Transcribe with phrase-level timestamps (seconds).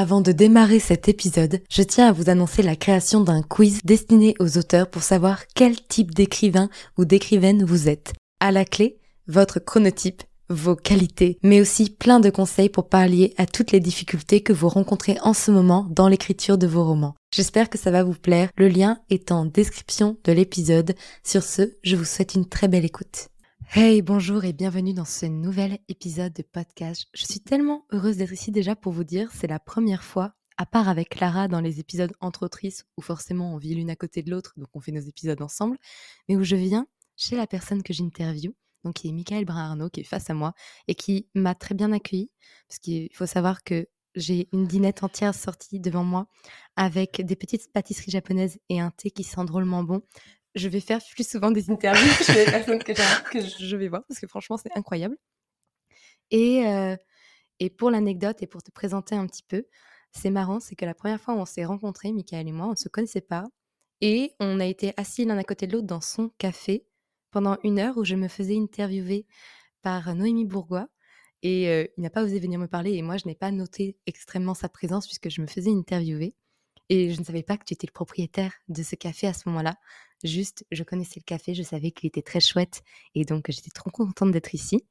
[0.00, 4.36] Avant de démarrer cet épisode, je tiens à vous annoncer la création d'un quiz destiné
[4.38, 8.12] aux auteurs pour savoir quel type d'écrivain ou d'écrivaine vous êtes.
[8.38, 13.46] À la clé, votre chronotype, vos qualités, mais aussi plein de conseils pour pallier à
[13.46, 17.16] toutes les difficultés que vous rencontrez en ce moment dans l'écriture de vos romans.
[17.34, 18.50] J'espère que ça va vous plaire.
[18.56, 20.94] Le lien est en description de l'épisode.
[21.24, 23.30] Sur ce, je vous souhaite une très belle écoute.
[23.70, 27.06] Hey, bonjour et bienvenue dans ce nouvel épisode de podcast.
[27.12, 30.64] Je suis tellement heureuse d'être ici déjà pour vous dire, c'est la première fois, à
[30.64, 34.22] part avec Clara dans les épisodes entre autrices, où forcément on vit l'une à côté
[34.22, 35.76] de l'autre, donc on fait nos épisodes ensemble,
[36.28, 36.86] mais où je viens
[37.18, 38.54] chez la personne que j'interviewe,
[38.84, 40.54] donc qui est Michael Brun-Arnaud, qui est face à moi,
[40.88, 42.30] et qui m'a très bien accueilli,
[42.68, 46.26] parce qu'il faut savoir que j'ai une dinette entière sortie devant moi
[46.76, 50.02] avec des petites pâtisseries japonaises et un thé qui sent drôlement bon
[50.58, 52.08] je vais faire plus souvent des interviews
[53.32, 55.16] que, je vais voir parce que franchement, c'est incroyable.
[56.30, 56.96] Et, euh,
[57.60, 59.64] et pour l'anecdote et pour te présenter un petit peu,
[60.12, 62.72] c'est marrant, c'est que la première fois où on s'est rencontrés, Michael et moi, on
[62.72, 63.46] ne se connaissait pas.
[64.00, 66.86] Et on a été assis l'un à côté de l'autre dans son café
[67.30, 69.26] pendant une heure où je me faisais interviewer
[69.82, 70.88] par Noémie Bourgois.
[71.42, 73.96] Et euh, il n'a pas osé venir me parler et moi, je n'ai pas noté
[74.06, 76.34] extrêmement sa présence puisque je me faisais interviewer.
[76.88, 79.48] Et je ne savais pas que tu étais le propriétaire de ce café à ce
[79.48, 79.74] moment-là.
[80.24, 82.82] Juste, je connaissais le café, je savais qu'il était très chouette
[83.14, 84.84] et donc j'étais trop contente d'être ici.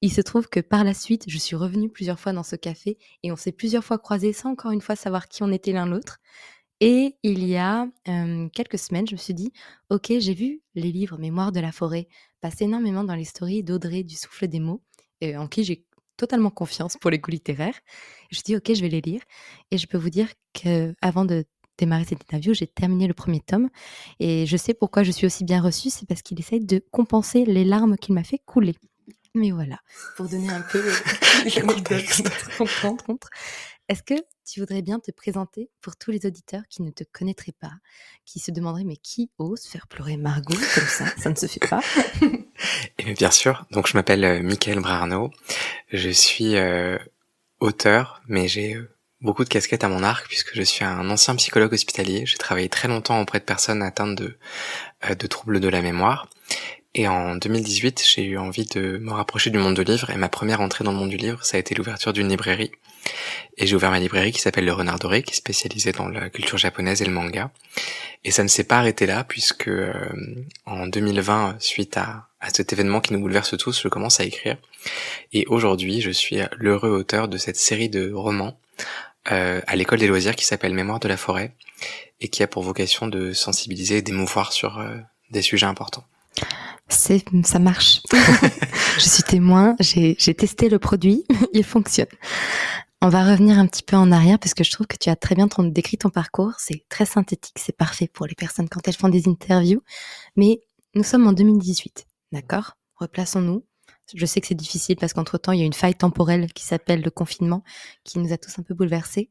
[0.00, 2.98] Il se trouve que par la suite, je suis revenue plusieurs fois dans ce café
[3.22, 5.86] et on s'est plusieurs fois croisés sans encore une fois savoir qui on était l'un
[5.86, 6.18] l'autre.
[6.80, 7.88] Et il y a
[8.52, 9.52] quelques semaines, je me suis dit,
[9.90, 12.08] ok, j'ai vu les livres Mémoire de la forêt
[12.40, 14.82] passer énormément dans les stories d'Audrey du Souffle des mots,
[15.22, 15.84] en qui j'ai
[16.18, 17.78] totalement confiance pour les goûts littéraires.
[18.30, 19.22] Je dit, ok, je vais les lire.
[19.70, 21.46] Et je peux vous dire que avant de
[21.78, 23.70] démarrer cette interview, j'ai terminé le premier tome.
[24.20, 27.46] Et je sais pourquoi je suis aussi bien reçue, c'est parce qu'il essaye de compenser
[27.46, 28.74] les larmes qu'il m'a fait couler.
[29.34, 29.78] Mais voilà,
[30.16, 32.28] pour donner un peu le contexte.
[33.88, 34.14] Est-ce que
[34.48, 37.72] tu voudrais bien te présenter pour tous les auditeurs qui ne te connaîtraient pas,
[38.24, 41.04] qui se demanderaient mais qui ose faire pleurer Margot comme ça?
[41.18, 41.80] Ça ne se fait pas.
[42.98, 45.30] Et bien sûr, donc je m'appelle euh, Michael Brarno,
[45.92, 46.98] je suis euh,
[47.60, 48.90] auteur, mais j'ai euh,
[49.20, 52.24] beaucoup de casquettes à mon arc puisque je suis un ancien psychologue hospitalier.
[52.24, 54.38] J'ai travaillé très longtemps auprès de personnes atteintes de,
[55.08, 56.28] de troubles de la mémoire.
[56.98, 60.28] Et en 2018, j'ai eu envie de me rapprocher du monde du livre et ma
[60.28, 62.72] première entrée dans le monde du livre, ça a été l'ouverture d'une librairie.
[63.56, 66.28] Et j'ai ouvert ma librairie qui s'appelle Le Renard Doré, qui est spécialisée dans la
[66.28, 67.52] culture japonaise et le manga.
[68.24, 69.94] Et ça ne s'est pas arrêté là puisque euh,
[70.66, 74.56] en 2020, suite à, à cet événement qui nous bouleverse tous, je commence à écrire.
[75.32, 78.58] Et aujourd'hui, je suis l'heureux auteur de cette série de romans
[79.30, 81.54] euh, à l'école des loisirs qui s'appelle Mémoire de la forêt
[82.20, 84.96] et qui a pour vocation de sensibiliser et d'émouvoir sur euh,
[85.30, 86.04] des sujets importants.
[86.88, 88.00] C'est, ça marche.
[88.98, 92.08] je suis témoin, j'ai, testé le produit, il fonctionne.
[93.00, 95.16] On va revenir un petit peu en arrière parce que je trouve que tu as
[95.16, 96.52] très bien décrit ton parcours.
[96.58, 99.82] C'est très synthétique, c'est parfait pour les personnes quand elles font des interviews.
[100.34, 100.60] Mais
[100.94, 102.72] nous sommes en 2018, d'accord?
[102.96, 103.64] Replaçons-nous.
[104.14, 107.02] Je sais que c'est difficile parce qu'entre-temps, il y a une faille temporelle qui s'appelle
[107.02, 107.62] le confinement,
[108.04, 109.30] qui nous a tous un peu bouleversés.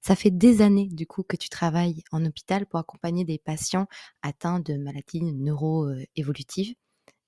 [0.00, 3.86] Ça fait des années, du coup, que tu travailles en hôpital pour accompagner des patients
[4.22, 6.74] atteints de maladies neuro-évolutives.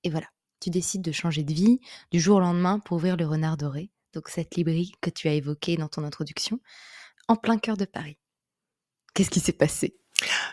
[0.05, 0.27] Et voilà,
[0.61, 1.81] tu décides de changer de vie
[2.11, 5.33] du jour au lendemain pour ouvrir le Renard Doré, donc cette librairie que tu as
[5.33, 6.61] évoquée dans ton introduction,
[7.29, 8.19] en plein cœur de Paris.
[9.15, 9.97] Qu'est-ce qui s'est passé?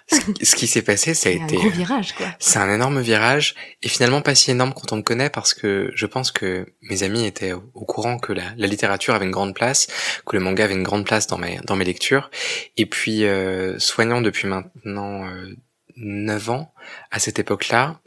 [0.09, 1.57] Ce qui s'est passé, ça a été.
[1.57, 2.27] un gros virage, quoi.
[2.39, 5.91] C'est un énorme virage, et finalement pas si énorme quand on me connaît, parce que
[5.93, 9.87] je pense que mes amis étaient au courant que la, littérature avait une grande place,
[10.25, 12.31] que le manga avait une grande place dans mes, dans mes lectures.
[12.77, 15.55] Et puis, euh, soignant depuis maintenant euh,
[15.97, 16.73] 9 ans,
[17.11, 17.99] à cette époque-là,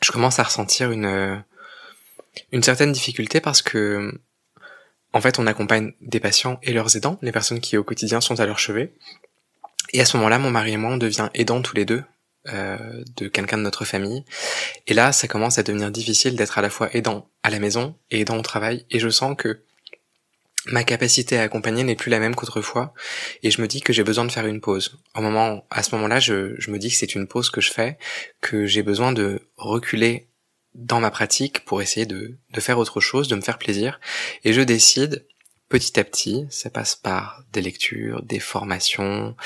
[0.00, 1.42] je commence à ressentir une,
[2.52, 4.12] une certaine difficulté parce que,
[5.12, 8.40] en fait, on accompagne des patients et leurs aidants, les personnes qui au quotidien sont
[8.40, 8.94] à leur chevet.
[9.92, 12.02] Et à ce moment-là, mon mari et moi, on devient aidants tous les deux
[12.48, 14.24] euh, de quelqu'un de notre famille.
[14.86, 17.96] Et là, ça commence à devenir difficile d'être à la fois aidant à la maison
[18.10, 18.84] et aidant au travail.
[18.90, 19.62] Et je sens que
[20.70, 22.94] ma capacité à accompagner n'est plus la même qu'autrefois.
[23.42, 24.98] Et je me dis que j'ai besoin de faire une pause.
[25.14, 27.98] Au moment, à ce moment-là, je, me dis que c'est une pause que je fais,
[28.40, 30.28] que j'ai besoin de reculer
[30.74, 34.00] dans ma pratique pour essayer de, de faire autre chose, de me faire plaisir.
[34.44, 35.26] Et je décide
[35.68, 39.36] petit à petit, ça passe par des lectures, des formations,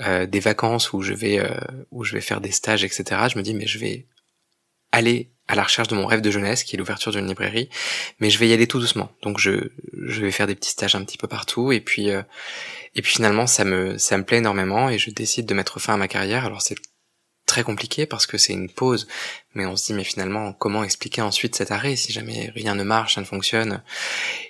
[0.00, 1.58] euh, des vacances où je vais euh,
[1.90, 3.22] où je vais faire des stages, etc.
[3.32, 4.06] Je me dis mais je vais
[4.92, 7.68] aller à la recherche de mon rêve de jeunesse, qui est l'ouverture d'une librairie,
[8.20, 9.12] mais je vais y aller tout doucement.
[9.22, 9.70] Donc je
[10.06, 12.22] je vais faire des petits stages un petit peu partout et puis euh,
[12.94, 15.94] et puis finalement ça me ça me plaît énormément et je décide de mettre fin
[15.94, 16.44] à ma carrière.
[16.44, 16.76] Alors c'est
[17.46, 19.08] très compliqué parce que c'est une pause,
[19.54, 22.84] mais on se dit mais finalement comment expliquer ensuite cet arrêt si jamais rien ne
[22.84, 23.82] marche, ça ne fonctionne?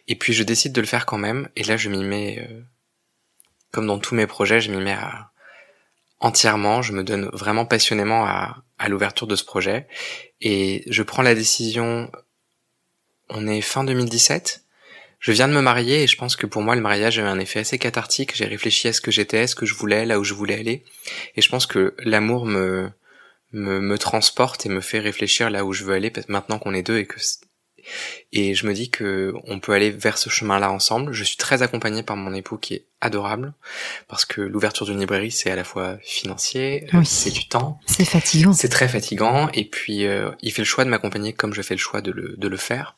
[0.09, 2.63] Et puis je décide de le faire quand même, et là je m'y mets euh,
[3.73, 4.97] comme dans tous mes projets, je m'y mets
[6.23, 6.81] entièrement.
[6.83, 9.87] Je me donne vraiment passionnément à, à l'ouverture de ce projet.
[10.41, 12.11] Et je prends la décision,
[13.29, 14.65] on est fin 2017.
[15.21, 17.27] Je viens de me marier et je pense que pour moi le mariage a eu
[17.27, 18.35] un effet assez cathartique.
[18.35, 20.85] J'ai réfléchi à ce que j'étais, ce que je voulais, là où je voulais aller.
[21.37, 22.91] Et je pense que l'amour me,
[23.53, 26.83] me, me transporte et me fait réfléchir là où je veux aller maintenant qu'on est
[26.83, 27.21] deux et que
[28.33, 31.13] et je me dis que on peut aller vers ce chemin-là ensemble.
[31.13, 33.53] Je suis très accompagné par mon époux qui est adorable
[34.09, 38.05] parce que l'ouverture d'une librairie c'est à la fois financier, euh, c'est du temps, c'est
[38.05, 41.63] fatigant, c'est très fatigant et puis euh, il fait le choix de m'accompagner comme je
[41.63, 42.97] fais le choix de le, de le faire.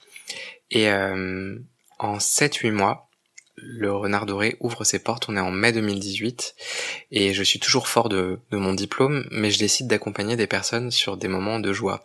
[0.71, 1.57] Et euh,
[1.99, 3.09] en 7-8 mois,
[3.57, 6.55] le Renard Doré ouvre ses portes, on est en mai 2018,
[7.13, 10.91] et je suis toujours fort de, de mon diplôme, mais je décide d'accompagner des personnes
[10.91, 12.05] sur des moments de joie.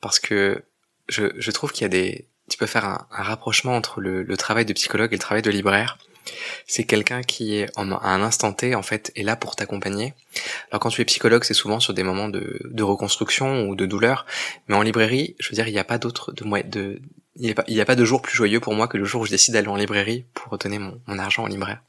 [0.00, 0.62] Parce que
[1.08, 2.26] je, je trouve qu'il y a des...
[2.50, 5.42] Tu peux faire un, un rapprochement entre le, le, travail de psychologue et le travail
[5.42, 5.98] de libraire.
[6.66, 10.14] C'est quelqu'un qui est en, à un instant T en fait est là pour t'accompagner.
[10.70, 13.86] Alors quand tu es psychologue, c'est souvent sur des moments de, de, reconstruction ou de
[13.86, 14.26] douleur,
[14.68, 17.00] mais en librairie, je veux dire, il n'y a pas d'autre de, de
[17.36, 19.04] il n'y a, pas, il a pas de jour plus joyeux pour moi que le
[19.04, 21.82] jour où je décide d'aller en librairie pour donner mon, mon argent au libraire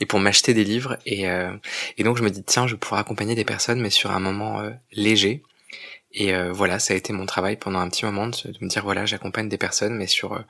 [0.00, 1.52] et pour m'acheter des livres et, euh,
[1.96, 4.60] et donc je me dis tiens je pourrais accompagner des personnes mais sur un moment
[4.60, 5.42] euh, léger
[6.12, 8.82] et euh, voilà, ça a été mon travail pendant un petit moment de, me dire
[8.82, 10.40] voilà, j'accompagne des personnes, mais sur euh,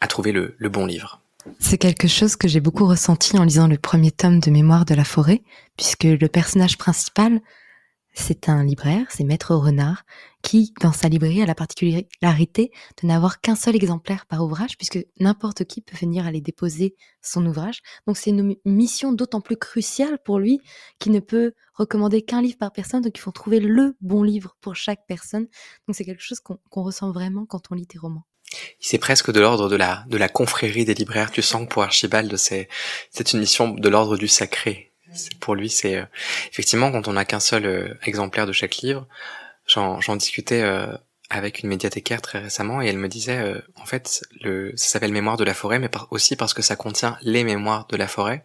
[0.00, 1.20] à trouver le, le bon livre.
[1.58, 4.94] C'est quelque chose que j'ai beaucoup ressenti en lisant le premier tome de Mémoire de
[4.94, 5.42] la forêt,
[5.76, 7.40] puisque le personnage principal
[8.12, 10.04] c'est un libraire, c'est Maître Renard,
[10.42, 12.70] qui, dans sa librairie, a la particularité
[13.02, 17.44] de n'avoir qu'un seul exemplaire par ouvrage, puisque n'importe qui peut venir aller déposer son
[17.46, 17.82] ouvrage.
[18.06, 20.60] Donc c'est une mission d'autant plus cruciale pour lui
[20.98, 24.56] qu'il ne peut recommander qu'un livre par personne, donc il faut trouver le bon livre
[24.60, 25.46] pour chaque personne.
[25.86, 28.24] Donc c'est quelque chose qu'on ressent vraiment quand on lit tes romans.
[28.80, 31.30] C'est presque de l'ordre de la, de la confrérie des libraires.
[31.30, 32.68] Tu sens que pour Archibald, c'est
[33.32, 34.89] une mission de l'ordre du sacré
[35.40, 36.04] pour lui, c'est euh,
[36.50, 39.06] effectivement quand on n'a qu'un seul euh, exemplaire de chaque livre.
[39.66, 40.92] J'en discutais euh,
[41.28, 45.36] avec une médiathécaire très récemment et elle me disait en fait le ça s'appelle Mémoire
[45.36, 48.44] de la forêt mais aussi parce que ça contient les mémoires de la forêt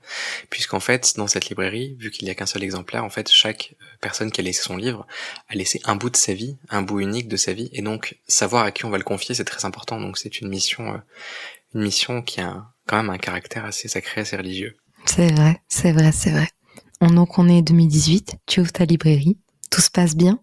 [0.51, 3.73] puisqu'en fait dans cette librairie vu qu'il n'y a qu'un seul exemplaire en fait chaque
[4.01, 5.07] personne qui a laissé son livre
[5.49, 8.19] a laissé un bout de sa vie un bout unique de sa vie et donc
[8.27, 11.01] savoir à qui on va le confier c'est très important donc c'est une mission
[11.73, 15.91] une mission qui a quand même un caractère assez sacré assez religieux c'est vrai c'est
[15.91, 16.47] vrai c'est vrai
[17.13, 19.37] donc on est 2018, tu ouvres ta librairie,
[19.69, 20.39] tout se passe bien.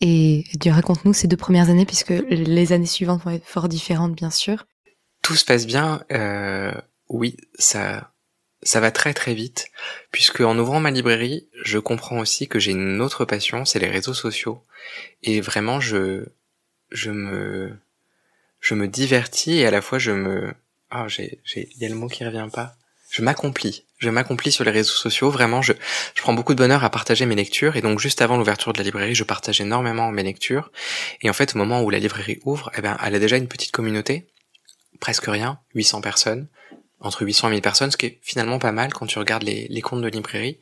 [0.00, 4.14] Et tu raconte-nous ces deux premières années, puisque les années suivantes vont être fort différentes,
[4.14, 4.66] bien sûr.
[5.22, 6.72] Tout se passe bien, euh,
[7.08, 8.12] oui, ça,
[8.62, 9.70] ça va très très vite,
[10.10, 13.88] puisque en ouvrant ma librairie, je comprends aussi que j'ai une autre passion, c'est les
[13.88, 14.62] réseaux sociaux.
[15.22, 16.26] Et vraiment, je,
[16.90, 17.76] je me,
[18.60, 20.52] je me divertis et à la fois je me,
[20.90, 22.76] ah, oh, j'ai, il y a le mot qui revient pas
[23.16, 23.84] je m'accomplis.
[23.96, 25.30] Je m'accomplis sur les réseaux sociaux.
[25.30, 25.72] Vraiment, je,
[26.14, 27.76] je prends beaucoup de bonheur à partager mes lectures.
[27.76, 30.70] Et donc, juste avant l'ouverture de la librairie, je partage énormément mes lectures.
[31.22, 33.48] Et en fait, au moment où la librairie ouvre, eh ben, elle a déjà une
[33.48, 34.26] petite communauté.
[35.00, 35.60] Presque rien.
[35.74, 36.48] 800 personnes.
[37.00, 39.66] Entre 800 et 1000 personnes, ce qui est finalement pas mal quand tu regardes les,
[39.70, 40.58] les comptes de librairie.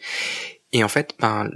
[0.73, 1.51] Et en fait, ben,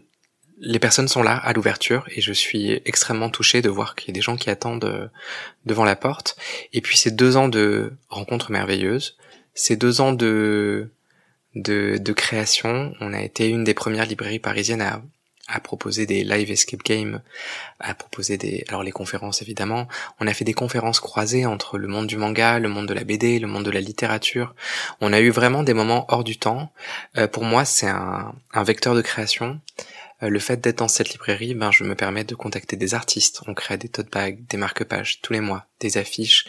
[0.61, 4.11] les personnes sont là à l'ouverture et je suis extrêmement touché de voir qu'il y
[4.11, 5.07] a des gens qui attendent euh,
[5.65, 6.37] devant la porte.
[6.73, 9.17] Et puis ces deux ans de rencontres merveilleuses,
[9.59, 10.89] ces deux ans de,
[11.57, 15.03] de, de, création, on a été une des premières librairies parisiennes à,
[15.49, 17.21] à proposer des live escape games,
[17.81, 19.89] à proposer des, alors les conférences évidemment.
[20.21, 23.03] On a fait des conférences croisées entre le monde du manga, le monde de la
[23.03, 24.55] BD, le monde de la littérature.
[25.01, 26.71] On a eu vraiment des moments hors du temps.
[27.17, 29.61] Euh, pour moi, c'est un, un vecteur de création.
[30.23, 33.43] Euh, le fait d'être dans cette librairie, ben, je me permets de contacter des artistes.
[33.47, 36.47] On crée des tote bags, des marque-pages tous les mois, des affiches.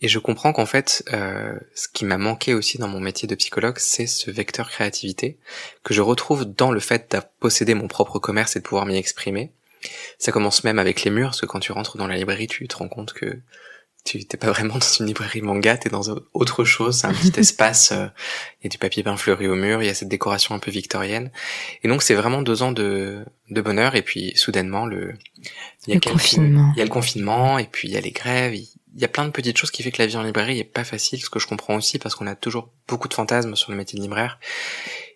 [0.00, 3.34] Et je comprends qu'en fait, euh, ce qui m'a manqué aussi dans mon métier de
[3.34, 5.38] psychologue, c'est ce vecteur créativité
[5.82, 8.96] que je retrouve dans le fait de posséder mon propre commerce et de pouvoir m'y
[8.96, 9.52] exprimer.
[10.18, 12.66] Ça commence même avec les murs, parce que quand tu rentres dans la librairie, tu
[12.66, 13.40] te rends compte que
[14.08, 17.32] tu t'es pas vraiment dans une librairie manga, t'es dans autre chose, c'est un petit
[17.40, 18.06] espace, euh,
[18.60, 20.58] il y a du papier peint fleuri au mur, il y a cette décoration un
[20.58, 21.30] peu victorienne.
[21.82, 25.14] Et donc c'est vraiment deux ans de, de bonheur, et puis soudainement le...
[25.86, 26.72] Il y a le confinement.
[26.74, 29.08] Il y a le confinement, et puis il y a les grèves, il y a
[29.08, 31.30] plein de petites choses qui fait que la vie en librairie est pas facile, ce
[31.30, 34.02] que je comprends aussi, parce qu'on a toujours beaucoup de fantasmes sur le métier de
[34.02, 34.40] libraire.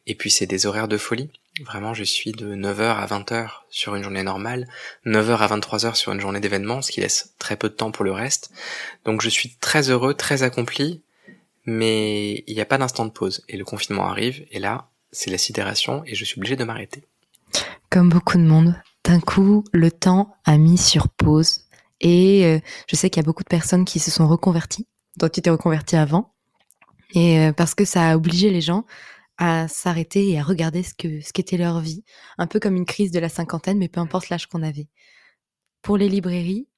[0.07, 1.31] Et puis c'est des horaires de folie.
[1.61, 4.67] Vraiment, je suis de 9h à 20h sur une journée normale,
[5.05, 8.07] 9h à 23h sur une journée d'événement, ce qui laisse très peu de temps pour
[8.07, 8.51] le reste.
[9.05, 11.03] Donc je suis très heureux, très accompli,
[11.67, 13.45] mais il n'y a pas d'instant de pause.
[13.49, 17.05] Et le confinement arrive, et là, c'est la sidération, et je suis obligé de m'arrêter.
[17.91, 21.67] Comme beaucoup de monde, d'un coup, le temps a mis sur pause.
[22.01, 24.87] Et euh, je sais qu'il y a beaucoup de personnes qui se sont reconverties.
[25.19, 26.33] Toi, tu t'es reconverti avant.
[27.15, 28.87] Et euh, parce que ça a obligé les gens
[29.43, 32.05] à s'arrêter et à regarder ce que ce qu'était leur vie,
[32.39, 34.89] un peu comme une crise de la cinquantaine, mais peu importe l'âge qu'on avait.
[35.83, 36.69] Pour les librairies,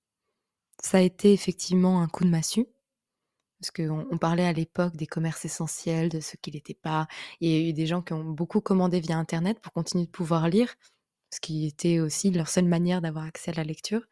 [0.83, 2.66] ça a été effectivement un coup de massue.
[3.61, 7.06] Parce qu'on on parlait à l'époque des commerces essentiels, de ce qu'il n'était pas.
[7.40, 10.11] Il y a eu des gens qui ont beaucoup commandé via Internet pour continuer de
[10.11, 10.75] pouvoir lire,
[11.30, 14.02] ce qui était aussi leur seule manière d'avoir accès à la lecture.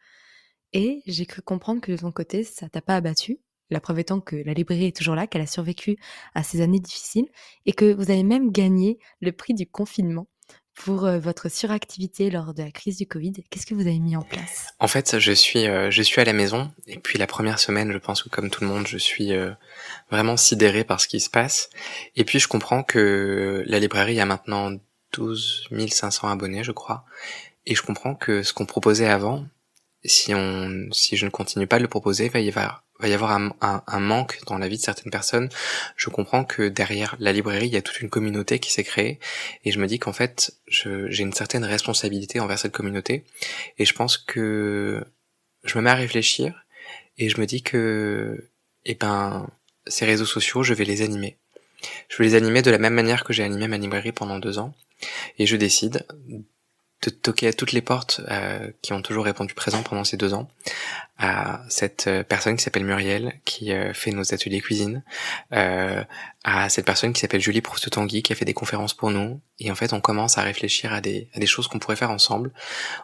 [0.74, 3.40] Et j'ai cru comprendre que de ton côté, ça t'a pas abattu.
[3.72, 5.96] La preuve étant que la librairie est toujours là, qu'elle a survécu
[6.34, 7.26] à ces années difficiles
[7.64, 10.26] et que vous avez même gagné le prix du confinement
[10.74, 13.32] pour euh, votre suractivité lors de la crise du Covid.
[13.50, 14.68] Qu'est-ce que vous avez mis en place?
[14.78, 17.92] En fait, je suis, euh, je suis à la maison et puis la première semaine,
[17.92, 19.52] je pense que comme tout le monde, je suis euh,
[20.10, 21.70] vraiment sidéré par ce qui se passe.
[22.14, 24.72] Et puis je comprends que la librairie a maintenant
[25.14, 27.04] 12 500 abonnés, je crois.
[27.64, 29.46] Et je comprends que ce qu'on proposait avant,
[30.04, 33.14] si on, si je ne continue pas de le proposer, va y avoir va y
[33.14, 35.48] avoir un, manque dans la vie de certaines personnes.
[35.96, 39.18] Je comprends que derrière la librairie, il y a toute une communauté qui s'est créée,
[39.64, 43.24] et je me dis qu'en fait, j'ai une certaine responsabilité envers cette communauté,
[43.78, 45.04] et je pense que
[45.64, 46.64] je me mets à réfléchir,
[47.18, 48.48] et je me dis que,
[48.84, 49.48] eh ben,
[49.86, 51.36] ces réseaux sociaux, je vais les animer.
[52.08, 54.58] Je vais les animer de la même manière que j'ai animé ma librairie pendant deux
[54.58, 54.74] ans,
[55.38, 56.06] et je décide
[57.02, 60.34] de toquer à toutes les portes euh, qui ont toujours répondu présent pendant ces deux
[60.34, 60.48] ans,
[61.18, 65.02] à cette euh, personne qui s'appelle Muriel, qui euh, fait nos ateliers cuisine,
[66.44, 69.70] à cette personne qui s'appelle Julie Proust-Tanguy, qui a fait des conférences pour nous, et
[69.70, 72.52] en fait on commence à réfléchir à des, choses qu'on pourrait faire ensemble,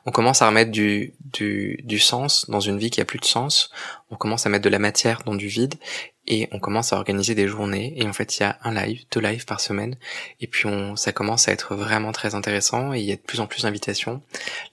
[0.07, 3.25] on commence à remettre du, du, du sens dans une vie qui a plus de
[3.25, 3.71] sens,
[4.11, 5.75] on commence à mettre de la matière dans du vide,
[6.28, 9.04] et on commence à organiser des journées et en fait il y a un live,
[9.11, 9.97] deux lives par semaine
[10.40, 13.20] et puis on ça commence à être vraiment très intéressant et il y a de
[13.20, 14.23] plus en plus d'invitations.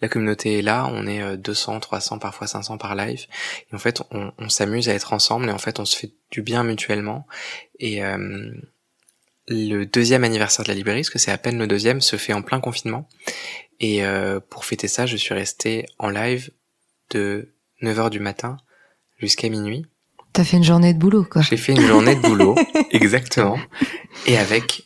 [0.02, 3.26] La communauté est là, on est 200, euh, 300, parfois 500 par live
[3.72, 6.42] et en fait on, s'amuse à être ensemble et en fait on se fait du
[6.42, 7.26] bien mutuellement
[7.80, 8.52] et euh,
[9.48, 12.34] le deuxième anniversaire de la librairie, parce que c'est à peine le deuxième, se fait
[12.34, 13.08] en plein confinement.
[13.80, 16.50] Et euh, pour fêter ça, je suis resté en live
[17.12, 18.58] de 9h du matin
[19.20, 19.86] jusqu'à minuit.
[20.36, 21.42] T'as fait une journée de boulot, quoi.
[21.44, 22.56] J'ai fait une journée de boulot,
[22.92, 23.58] exactement.
[24.28, 24.84] Et avec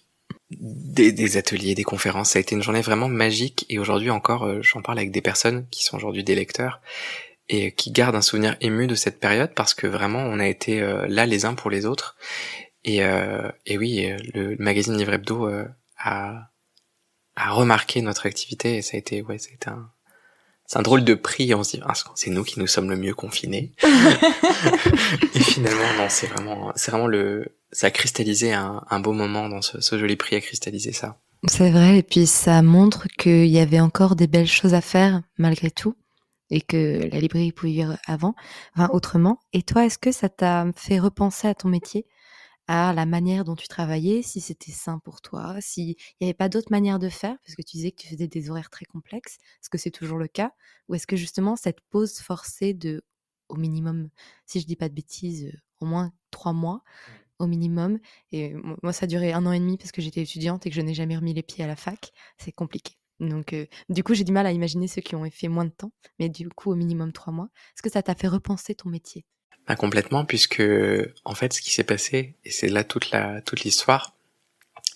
[0.51, 2.29] des, des, ateliers, des conférences.
[2.31, 3.65] Ça a été une journée vraiment magique.
[3.67, 6.81] Et aujourd'hui encore, euh, j'en parle avec des personnes qui sont aujourd'hui des lecteurs
[7.47, 10.81] et qui gardent un souvenir ému de cette période parce que vraiment, on a été
[10.81, 12.15] euh, là les uns pour les autres.
[12.83, 15.49] Et, euh, et oui, le magazine Livre Hebdo
[15.97, 16.51] a,
[17.35, 19.89] a remarqué notre activité et ça a été, ouais, ça a été un,
[20.69, 21.53] c'est un drôle de prix.
[21.55, 23.73] On se dit, ah, c'est nous qui nous sommes le mieux confinés.
[23.83, 29.49] et finalement, non, c'est vraiment, c'est vraiment le, ça a cristallisé un, un beau moment
[29.49, 31.17] dans ce, ce joli prix a cristallisé ça.
[31.47, 35.23] C'est vrai, et puis ça montre qu'il y avait encore des belles choses à faire
[35.39, 35.95] malgré tout,
[36.51, 38.35] et que la librairie pouvait vivre avant,
[38.75, 39.39] enfin autrement.
[39.53, 42.05] Et toi, est-ce que ça t'a fait repenser à ton métier?
[42.69, 46.49] À la manière dont tu travaillais, si c'était sain pour toi, s'il n'y avait pas
[46.49, 49.37] d'autre manière de faire, parce que tu disais que tu faisais des horaires très complexes,
[49.61, 50.53] est-ce que c'est toujours le cas?
[50.87, 53.03] Ou est-ce que justement cette pause forcée de,
[53.49, 54.09] au minimum,
[54.45, 56.83] si je dis pas de bêtises, euh, au moins trois mois
[57.39, 57.99] au minimum,
[58.31, 60.75] et moi ça a duré un an et demi parce que j'étais étudiante et que
[60.75, 62.95] je n'ai jamais remis les pieds à la fac, c'est compliqué.
[63.21, 65.71] Donc, euh, du coup, j'ai du mal à imaginer ceux qui ont fait moins de
[65.71, 67.49] temps, mais du coup, au minimum trois mois.
[67.75, 69.25] Est-ce que ça t'a fait repenser ton métier?
[69.75, 70.63] Complètement, puisque
[71.25, 74.13] en fait, ce qui s'est passé, et c'est là toute la toute l'histoire,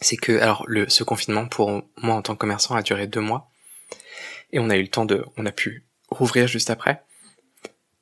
[0.01, 3.21] c'est que alors le ce confinement pour moi en tant que commerçant a duré deux
[3.21, 3.51] mois,
[4.51, 7.03] et on a eu le temps de, on a pu rouvrir juste après.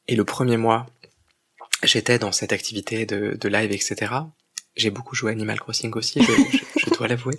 [0.07, 0.87] Et le premier mois,
[1.83, 4.13] j'étais dans cette activité de, de live, etc.
[4.75, 6.31] J'ai beaucoup joué Animal Crossing aussi, je,
[6.77, 7.35] je dois l'avouer.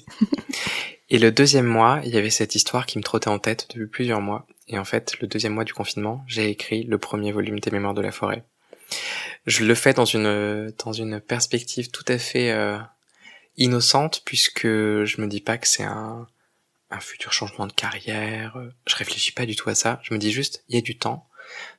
[1.10, 3.86] Et le deuxième mois, il y avait cette histoire qui me trottait en tête depuis
[3.86, 4.46] plusieurs mois.
[4.68, 7.92] Et en fait, le deuxième mois du confinement, j'ai écrit le premier volume des Mémoires
[7.92, 8.44] de la forêt
[9.46, 12.78] je le fais dans une dans une perspective tout à fait euh,
[13.56, 16.26] innocente puisque je me dis pas que c'est un
[16.92, 18.56] un futur changement de carrière.
[18.86, 19.98] Je réfléchis pas du tout à ça.
[20.02, 21.26] Je me dis juste, il y a du temps.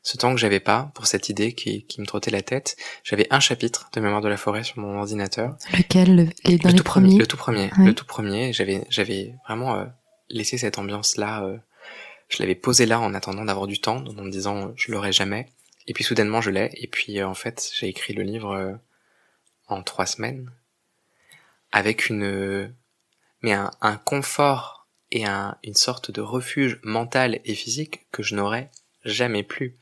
[0.01, 2.75] Ce temps que j'avais pas pour cette idée qui, qui me trottait la tête.
[3.03, 5.55] J'avais un chapitre de Mémoire de la forêt sur mon ordinateur.
[5.71, 6.15] Lequel?
[6.45, 7.71] Le, le tout premier Le tout premier.
[7.77, 8.53] Le tout premier.
[8.53, 9.85] J'avais j'avais vraiment euh,
[10.29, 11.43] laissé cette ambiance là.
[11.43, 11.57] Euh,
[12.29, 15.47] je l'avais posé là en attendant d'avoir du temps, en me disant je l'aurai jamais.
[15.87, 16.69] Et puis soudainement je l'ai.
[16.73, 18.73] Et puis euh, en fait j'ai écrit le livre euh,
[19.67, 20.51] en trois semaines
[21.71, 22.73] avec une
[23.41, 28.35] mais un, un confort et un, une sorte de refuge mental et physique que je
[28.35, 28.71] n'aurais
[29.05, 29.77] jamais plus.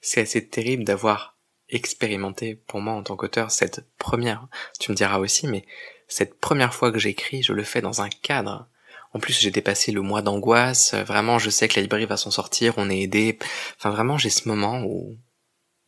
[0.00, 1.36] C'est assez terrible d'avoir
[1.68, 4.46] expérimenté pour moi en tant qu'auteur cette première,
[4.78, 5.64] tu me diras aussi, mais
[6.08, 8.68] cette première fois que j'écris, je le fais dans un cadre.
[9.12, 10.94] En plus, j'ai dépassé le mois d'angoisse.
[10.94, 12.74] Vraiment, je sais que la librairie va s'en sortir.
[12.76, 13.38] On est aidé.
[13.78, 15.16] Enfin, vraiment, j'ai ce moment où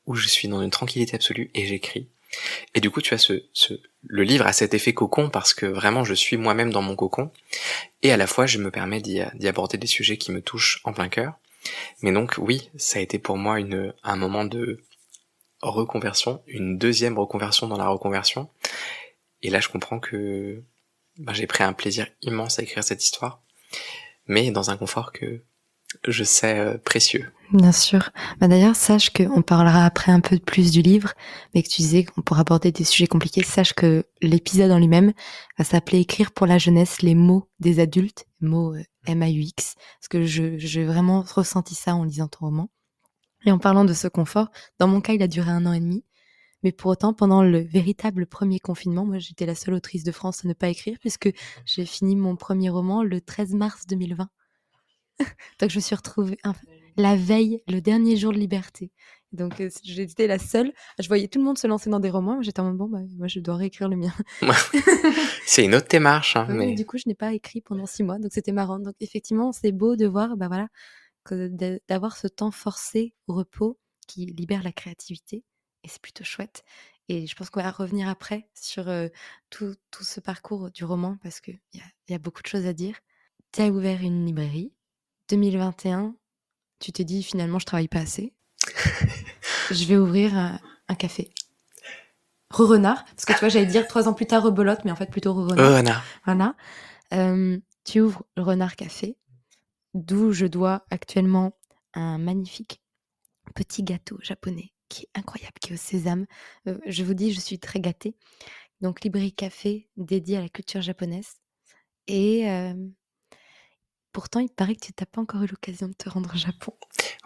[0.09, 2.09] où je suis dans une tranquillité absolue et j'écris.
[2.75, 3.43] Et du coup, tu as ce,
[4.03, 7.31] le livre a cet effet cocon parce que vraiment je suis moi-même dans mon cocon
[8.03, 10.93] et à la fois je me permets d'y aborder des sujets qui me touchent en
[10.93, 11.35] plein cœur.
[12.01, 13.59] Mais donc oui, ça a été pour moi
[14.03, 14.83] un moment de
[15.61, 18.49] reconversion, une deuxième reconversion dans la reconversion.
[19.43, 20.63] Et là je comprends que
[21.19, 23.43] ben, j'ai pris un plaisir immense à écrire cette histoire,
[24.27, 25.43] mais dans un confort que
[26.07, 27.31] je sais euh, précieux.
[27.53, 28.11] Bien sûr.
[28.41, 31.15] Bah D'ailleurs, sache qu'on parlera après un peu plus du livre,
[31.55, 33.43] mais que tu disais qu'on pourrait aborder des sujets compliqués.
[33.43, 35.13] Sache que l'épisode en lui-même
[35.57, 40.25] va s'appeler Écrire pour la jeunesse les mots des adultes, mots euh, M-A-U-X, parce que
[40.25, 42.71] j'ai vraiment ressenti ça en lisant ton roman.
[43.47, 45.81] Et en parlant de ce confort, dans mon cas, il a duré un an et
[45.81, 46.05] demi.
[46.63, 50.45] Mais pour autant, pendant le véritable premier confinement, moi j'étais la seule autrice de France
[50.45, 51.31] à ne pas écrire, puisque
[51.65, 54.29] j'ai fini mon premier roman le 13 mars 2020.
[55.61, 56.39] Donc je me suis retrouvée
[56.97, 58.91] la veille, le dernier jour de liberté.
[59.33, 60.73] Donc euh, j'étais la seule.
[60.99, 62.41] Je voyais tout le monde se lancer dans des romans.
[62.43, 64.13] J'étais en mode bon, bah, moi je dois réécrire le mien.
[65.47, 66.37] c'est une autre démarche.
[66.37, 66.75] Hein, mais...
[66.75, 68.19] Du coup, je n'ai pas écrit pendant six mois.
[68.19, 68.79] Donc c'était marrant.
[68.79, 70.69] Donc effectivement, c'est beau de voir, bah voilà,
[71.89, 75.45] d'avoir ce temps forcé au repos qui libère la créativité.
[75.85, 76.65] Et c'est plutôt chouette.
[77.09, 79.09] Et je pense qu'on va revenir après sur euh,
[79.51, 81.59] tout, tout, ce parcours du roman parce qu'il
[82.09, 82.97] y a beaucoup de choses à dire.
[83.53, 84.73] Tu as ouvert une librairie
[85.29, 86.15] 2021,
[86.79, 88.33] tu t'es dit finalement je travaille pas assez.
[89.71, 91.31] je vais ouvrir un, café.
[92.51, 95.11] Re-renard, parce que tu vois, j'allais dire trois ans plus tard rebolote, mais en fait
[95.11, 96.03] plutôt re-renard.
[96.25, 96.55] Voilà.
[97.13, 99.17] Euh, tu ouvres le Renard Café,
[99.95, 101.53] d'où je dois actuellement
[101.95, 102.83] un magnifique
[103.55, 106.27] petit gâteau japonais qui est incroyable, qui est au sésame.
[106.67, 108.15] Euh, je vous dis, je suis très gâtée.
[108.81, 111.37] Donc, librairie café dédié à la culture japonaise.
[112.07, 112.75] Et euh,
[114.13, 116.73] Pourtant, il paraît que tu n'as pas encore eu l'occasion de te rendre au Japon.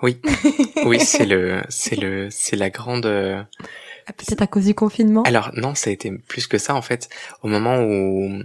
[0.03, 0.21] Oui,
[0.85, 3.07] oui, c'est le, c'est le, c'est la grande.
[3.07, 5.23] Ah, peut-être à cause du confinement.
[5.23, 7.09] Alors non, ça a été plus que ça en fait.
[7.43, 8.43] Au moment où,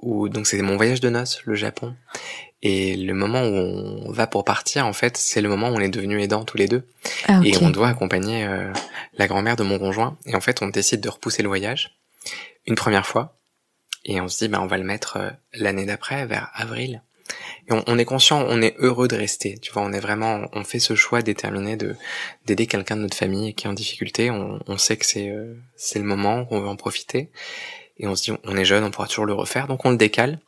[0.00, 1.94] où donc c'était mon voyage de noces, le Japon,
[2.62, 5.80] et le moment où on va pour partir, en fait, c'est le moment où on
[5.80, 6.86] est devenus aidants tous les deux,
[7.26, 8.72] ah, et on doit accompagner euh,
[9.18, 10.16] la grand-mère de mon conjoint.
[10.26, 11.98] Et en fait, on décide de repousser le voyage
[12.66, 13.36] une première fois,
[14.04, 17.02] et on se dit, bah, on va le mettre euh, l'année d'après, vers avril.
[17.68, 19.56] Et on, est conscient, on est heureux de rester.
[19.58, 21.94] Tu vois, on est vraiment, on fait ce choix déterminé de
[22.46, 24.30] d'aider quelqu'un de notre famille qui est en difficulté.
[24.30, 27.30] On, on sait que c'est euh, c'est le moment, qu'on veut en profiter.
[27.98, 29.96] Et on se dit, on est jeune, on pourra toujours le refaire, donc on le
[29.96, 30.40] décale.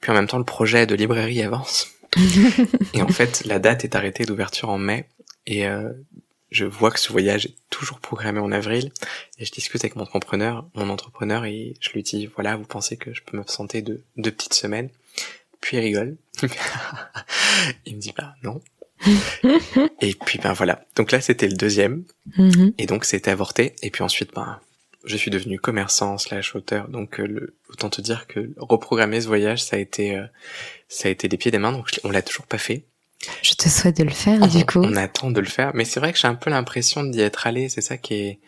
[0.00, 1.88] Puis en même temps, le projet de librairie avance.
[2.94, 5.06] et en fait, la date est arrêtée d'ouverture en mai.
[5.46, 5.90] Et euh,
[6.50, 8.92] je vois que ce voyage est toujours programmé en avril.
[9.38, 12.96] Et je discute avec mon entrepreneur, mon entrepreneur, et je lui dis, voilà, vous pensez
[12.96, 14.90] que je peux m'absenter de deux petites semaines
[15.62, 16.18] puis il rigole.
[17.86, 18.60] il me dit bah non.
[20.00, 20.84] et puis ben voilà.
[20.96, 22.04] Donc là c'était le deuxième.
[22.36, 22.74] Mm-hmm.
[22.76, 23.74] Et donc c'était avorté.
[23.82, 24.60] Et puis ensuite ben
[25.04, 26.88] je suis devenu commerçant slash auteur.
[26.88, 30.26] Donc euh, le, autant te dire que reprogrammer ce voyage ça a été euh,
[30.88, 31.72] ça a été des pieds des mains.
[31.72, 32.84] Donc on l'a toujours pas fait.
[33.40, 34.80] Je te souhaite de le faire du coup.
[34.82, 35.70] On attend de le faire.
[35.74, 37.68] Mais c'est vrai que j'ai un peu l'impression d'y être allé.
[37.68, 38.40] C'est ça qui est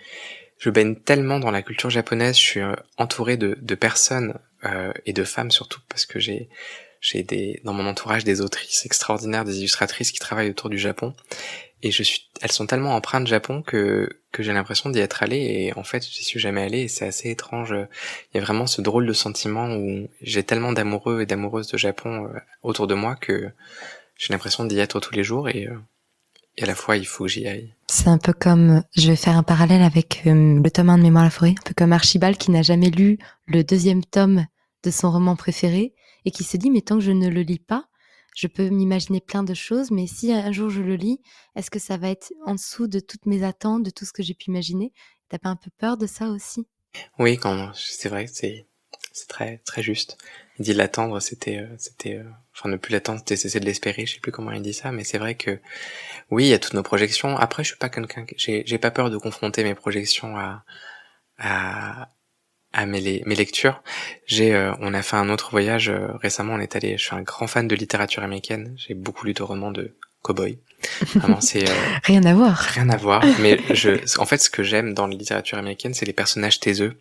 [0.58, 4.92] je baigne tellement dans la culture japonaise, je suis euh, entouré de, de personnes euh,
[5.04, 6.48] et de femmes surtout parce que j'ai
[7.04, 11.12] j'ai des, dans mon entourage des autrices extraordinaires, des illustratrices qui travaillent autour du Japon.
[11.82, 15.36] Et je suis, elles sont tellement empreintes Japon que, que j'ai l'impression d'y être allé
[15.36, 17.74] et en fait, j'y suis jamais allé et c'est assez étrange.
[18.32, 21.76] Il y a vraiment ce drôle de sentiment où j'ai tellement d'amoureux et d'amoureuses de
[21.76, 23.50] Japon euh, autour de moi que
[24.16, 25.76] j'ai l'impression d'y être tous les jours et, euh,
[26.56, 27.74] et à la fois il faut que j'y aille.
[27.90, 31.02] C'est un peu comme, je vais faire un parallèle avec euh, le tome 1 de
[31.02, 34.46] Mémoire à la forêt, un peu comme Archibald qui n'a jamais lu le deuxième tome
[34.84, 35.92] de son roman préféré
[36.24, 37.88] et qui se dit mais tant que je ne le lis pas,
[38.34, 41.20] je peux m'imaginer plein de choses, mais si un jour je le lis,
[41.54, 44.22] est-ce que ça va être en dessous de toutes mes attentes, de tout ce que
[44.22, 44.92] j'ai pu imaginer?
[45.28, 46.66] T'as pas un peu peur de ça aussi?
[47.18, 48.66] Oui, quand c'est vrai, c'est
[49.28, 50.18] très très juste.
[50.58, 54.06] Il dit l'attendre, c'était euh, c'était euh, enfin ne plus l'attendre, c'était cesser de l'espérer.
[54.06, 55.60] Je sais plus comment il dit ça, mais c'est vrai que
[56.30, 57.36] oui, il y a toutes nos projections.
[57.36, 60.64] Après, je suis pas quelqu'un, j'ai pas peur de confronter mes projections à
[61.38, 62.10] à
[62.74, 63.82] à mes, mes lectures.
[64.26, 66.54] J'ai, euh, on a fait un autre voyage euh, récemment.
[66.54, 66.98] On est allé.
[66.98, 68.74] Je suis un grand fan de littérature américaine.
[68.76, 70.58] J'ai beaucoup lu de romans de cowboy.
[71.14, 72.58] Vraiment, c'est euh, rien à voir.
[72.58, 73.24] Rien à voir.
[73.40, 76.98] Mais je, en fait, ce que j'aime dans la littérature américaine, c'est les personnages taiseux.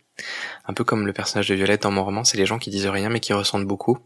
[0.68, 2.88] Un peu comme le personnage de Violette dans mon roman, c'est les gens qui disent
[2.88, 3.98] rien mais qui ressentent beaucoup.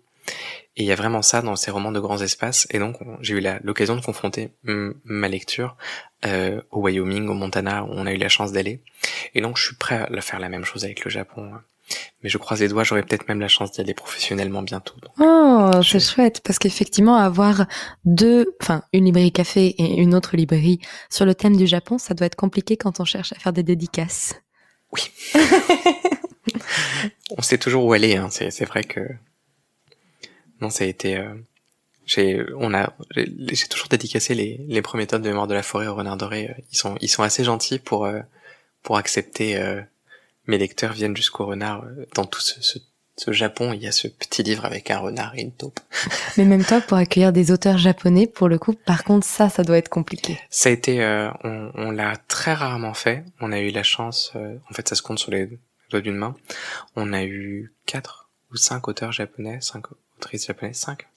[0.78, 2.68] Et il y a vraiment ça dans ces romans de grands espaces.
[2.70, 5.76] Et donc, j'ai eu l'occasion de confronter ma lecture
[6.26, 8.84] euh, au Wyoming, au Montana, où on a eu la chance d'aller.
[9.34, 11.52] Et donc, je suis prêt à faire la même chose avec le Japon.
[12.22, 14.96] Mais je croise les doigts, j'aurai peut-être même la chance d'y aller professionnellement bientôt.
[15.20, 17.66] oh, c'est chouette, parce qu'effectivement, avoir
[18.06, 22.14] deux, enfin, une librairie café et une autre librairie sur le thème du Japon, ça
[22.14, 24.36] doit être compliqué quand on cherche à faire des dédicaces.
[24.92, 25.12] Oui.
[27.38, 28.16] on sait toujours où aller.
[28.16, 28.30] Hein.
[28.30, 29.02] C'est vrai que
[30.62, 31.18] non, ça a été.
[31.18, 31.34] Euh,
[32.06, 35.88] j'ai, on a, j'ai toujours dédicacé les, les premiers tomes de Mémoire de la forêt
[35.88, 36.56] au Renard doré.
[36.72, 38.22] Ils sont, ils sont assez gentils pour euh,
[38.84, 39.58] pour accepter.
[39.58, 39.82] Euh,
[40.46, 41.84] mes lecteurs viennent jusqu'au renard
[42.16, 42.80] dans tout ce, ce,
[43.18, 43.74] ce, Japon.
[43.74, 45.82] Il y a ce petit livre avec un renard et une taupe.
[46.38, 49.64] Mais même toi, pour accueillir des auteurs japonais, pour le coup, par contre, ça, ça
[49.64, 50.40] doit être compliqué.
[50.50, 51.04] Ça a été,
[51.44, 53.26] on, on l'a très rarement fait.
[53.42, 54.32] On a eu la chance.
[54.70, 55.50] en fait, ça se compte sur les
[55.90, 56.34] doigts d'une main.
[56.96, 61.08] On a eu quatre ou cinq auteurs japonais, cinq autrices japonaises, cinq.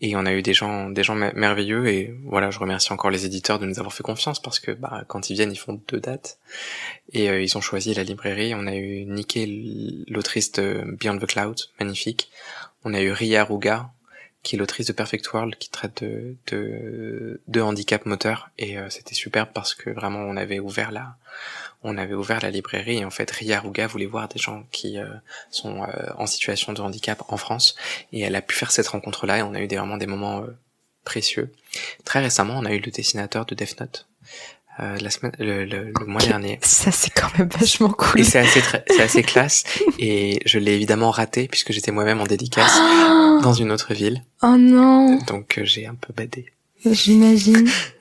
[0.00, 3.26] Et on a eu des gens, des gens merveilleux et voilà, je remercie encore les
[3.26, 6.00] éditeurs de nous avoir fait confiance parce que bah, quand ils viennent, ils font deux
[6.00, 6.38] dates
[7.12, 8.54] et euh, ils ont choisi la librairie.
[8.54, 12.28] On a eu Nikki, l'autrice de Beyond the Cloud, magnifique.
[12.84, 13.90] On a eu Ria Ruga,
[14.44, 18.88] qui est l'autrice de Perfect World, qui traite de, de, de handicap moteur et euh,
[18.90, 21.16] c'était superbe parce que vraiment on avait ouvert la,
[21.84, 24.98] on avait ouvert la librairie et en fait Ria Ruga voulait voir des gens qui
[24.98, 25.06] euh,
[25.50, 27.76] sont euh, en situation de handicap en France
[28.12, 30.06] et elle a pu faire cette rencontre là et on a eu des, vraiment des
[30.06, 30.56] moments euh,
[31.04, 31.52] précieux.
[32.04, 34.08] Très récemment, on a eu le dessinateur de Death Note.
[34.78, 36.58] La semaine, le, le, mois dernier.
[36.62, 38.20] Ça c'est quand même vachement cool.
[38.20, 39.64] Et c'est assez, c'est assez classe.
[39.98, 42.76] Et je l'ai évidemment raté puisque j'étais moi-même en dédicace
[43.42, 44.22] dans une autre ville.
[44.42, 45.18] Oh non.
[45.26, 46.46] Donc j'ai un peu badé.
[46.84, 47.68] J'imagine.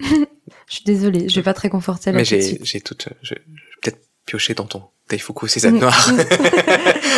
[0.67, 2.17] je suis désolée, je vais pas très conforter là.
[2.17, 3.35] Mais j'ai, j'ai toute, je,
[3.81, 5.93] peut-être piocher dans ton Taifuku César noir.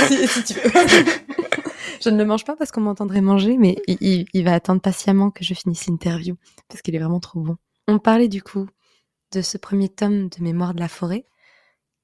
[0.08, 0.72] si, si tu veux.
[2.04, 5.32] je ne le mange pas parce qu'on m'entendrait manger, mais il, il, va attendre patiemment
[5.32, 6.36] que je finisse l'interview
[6.68, 7.58] parce qu'il est vraiment trop bon.
[7.88, 8.68] On parlait du coup
[9.36, 11.26] de ce premier tome de Mémoire de la forêt,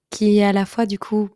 [0.10, 1.30] qui est à la fois du coup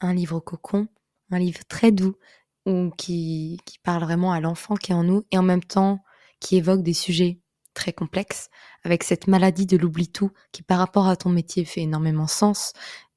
[0.00, 0.88] un livre cocon,
[1.30, 2.16] un livre très doux,
[2.64, 6.02] ou qui, qui parle vraiment à l'enfant qui est en nous, et en même temps
[6.40, 7.40] qui évoque des sujets
[7.74, 8.48] très complexe,
[8.84, 12.72] avec cette maladie de l'oubli-tout qui par rapport à ton métier fait énormément sens,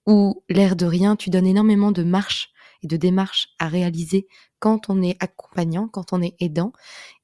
[0.05, 2.49] où l'air de rien, tu donnes énormément de marches
[2.83, 4.27] et de démarches à réaliser
[4.59, 6.73] quand on est accompagnant, quand on est aidant.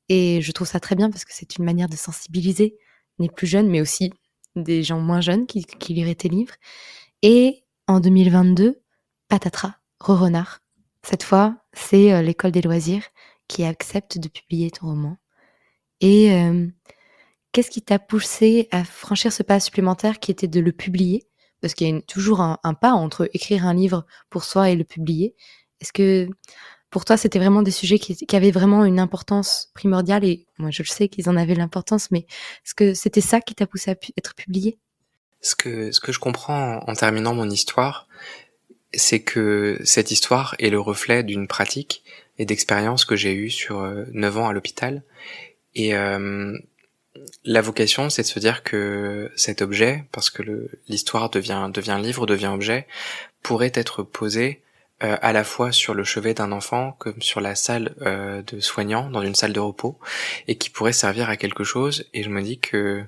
[0.07, 2.77] Et je trouve ça très bien parce que c'est une manière de sensibiliser
[3.19, 4.11] les plus jeunes, mais aussi
[4.55, 6.55] des gens moins jeunes qui, liraient tes livres.
[7.21, 8.81] Et en 2022,
[9.27, 10.59] patatras, re-renard.
[11.03, 13.03] Cette fois, c'est euh, l'école des loisirs
[13.47, 15.17] qui accepte de publier ton roman.
[15.99, 16.67] Et euh,
[17.53, 21.27] Qu'est-ce qui t'a poussé à franchir ce pas supplémentaire qui était de le publier?
[21.61, 24.83] Parce qu'il y a toujours un, pas entre écrire un livre pour soi et le
[24.83, 25.35] publier.
[25.79, 26.27] Est-ce que
[26.93, 30.83] pour toi, c'était vraiment des sujets qui, avaient vraiment une importance primordiale Et moi, je
[30.83, 33.95] le sais qu'ils en avaient l'importance, mais est-ce que c'était ça qui t'a poussé à
[34.15, 34.77] être publié?
[35.41, 38.07] Ce que, ce que je comprends en, terminant mon histoire,
[38.93, 42.03] c'est que cette histoire est le reflet d'une pratique
[42.37, 45.01] et d'expérience que j'ai eue sur euh, neuf ans à l'hôpital.
[45.73, 46.55] Et euh,
[47.43, 52.27] la vocation, c'est de se dire que cet objet, parce que l'histoire devient, devient livre,
[52.27, 52.85] devient objet,
[53.41, 54.62] pourrait être posé
[55.03, 58.59] euh, à la fois sur le chevet d'un enfant comme sur la salle euh, de
[58.59, 59.99] soignant, dans une salle de repos,
[60.47, 62.05] et qui pourrait servir à quelque chose.
[62.13, 63.03] Et je me dis que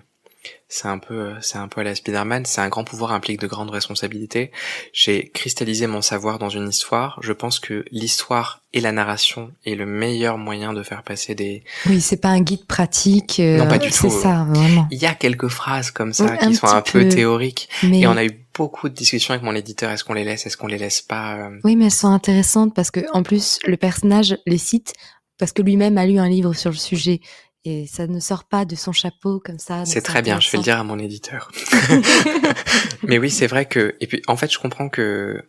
[0.68, 2.46] c'est un peu, c'est un peu à la Spider-Man.
[2.46, 4.52] C'est un grand pouvoir implique de grandes responsabilités.
[4.94, 7.20] J'ai cristallisé mon savoir dans une histoire.
[7.22, 11.64] Je pense que l'histoire et la narration est le meilleur moyen de faire passer des.
[11.86, 13.40] Oui, c'est pas un guide pratique.
[13.40, 13.94] Euh, non, pas du tout.
[13.94, 14.88] C'est ça, vraiment.
[14.92, 17.70] Il y a quelques phrases comme ça qui sont un peu, théoriques.
[17.84, 19.92] Et on a eu beaucoup de discussions avec mon éditeur.
[19.92, 20.46] Est-ce qu'on les laisse?
[20.46, 21.60] Est-ce qu'on les laisse pas euh?
[21.64, 24.94] Oui, mais elles sont intéressantes parce que en plus le personnage les cite
[25.38, 27.20] parce que lui-même a lu un livre sur le sujet
[27.66, 29.86] et ça ne sort pas de son chapeau comme ça.
[29.86, 31.52] C'est très bien, je vais le dire à mon éditeur.
[33.04, 35.44] Mais oui, c'est vrai que et puis en fait, je comprends que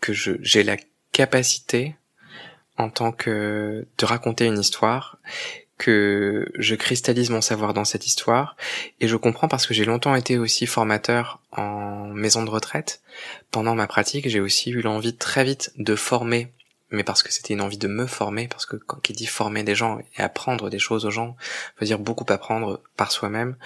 [0.00, 0.76] que je j'ai la
[1.12, 1.96] capacité
[2.78, 5.18] en tant que de raconter une histoire
[5.76, 8.56] que je cristallise mon savoir dans cette histoire
[9.00, 13.00] et je comprends parce que j'ai longtemps été aussi formateur en maison de retraite.
[13.50, 16.52] Pendant ma pratique, j'ai aussi eu l'envie très vite de former
[16.90, 19.62] mais parce que c'était une envie de me former, parce que quand il dit former
[19.62, 21.36] des gens et apprendre des choses aux gens,
[21.80, 23.56] veut dire beaucoup apprendre par soi-même.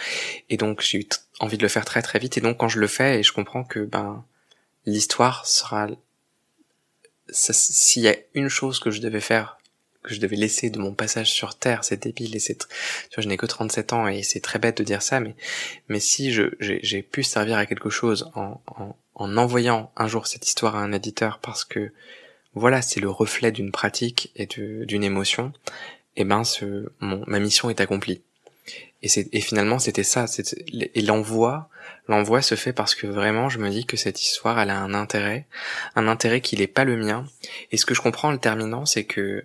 [0.51, 1.09] Et donc j'ai eu
[1.41, 2.37] envie de le faire très très vite.
[2.39, 4.25] Et donc quand je le fais, et je comprends que ben
[4.87, 5.89] l'histoire sera,
[7.31, 9.59] s'il y a une chose que je devais faire,
[10.03, 12.59] que je devais laisser de mon passage sur Terre, c'est débile et c'est,
[13.11, 15.35] tu je n'ai que 37 ans et c'est très bête de dire ça, mais
[15.89, 20.27] mais si je j'ai pu servir à quelque chose en, en en envoyant un jour
[20.27, 21.93] cette histoire à un éditeur parce que
[22.55, 25.53] voilà, c'est le reflet d'une pratique et d'une émotion,
[26.17, 28.23] et eh ben ce, mon, ma mission est accomplie.
[29.03, 30.27] Et, c'est, et finalement, c'était ça.
[30.73, 31.69] Et l'envoi,
[32.09, 34.95] l'envoi se fait parce que vraiment, je me dis que cette histoire, elle a un
[34.95, 35.47] intérêt,
[35.97, 37.27] un intérêt qui n'est pas le mien.
[37.73, 39.45] Et ce que je comprends en le terminant, c'est que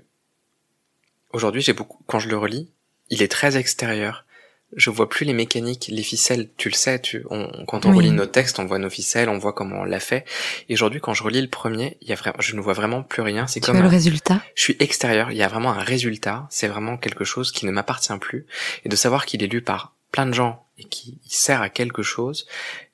[1.33, 2.71] aujourd'hui, j'ai beaucoup, quand je le relis,
[3.09, 4.25] il est très extérieur.
[4.75, 6.49] Je vois plus les mécaniques, les ficelles.
[6.57, 9.37] Tu le sais, tu, on, quand on relit nos textes, on voit nos ficelles, on
[9.37, 10.25] voit comment on l'a fait.
[10.67, 13.01] Et aujourd'hui, quand je relis le premier, il y a vraiment, je ne vois vraiment
[13.01, 13.47] plus rien.
[13.47, 14.41] C'est comme le résultat?
[14.55, 15.31] Je suis extérieur.
[15.31, 16.47] Il y a vraiment un résultat.
[16.49, 18.45] C'est vraiment quelque chose qui ne m'appartient plus.
[18.85, 22.03] Et de savoir qu'il est lu par plein de gens et qui sert à quelque
[22.03, 22.47] chose,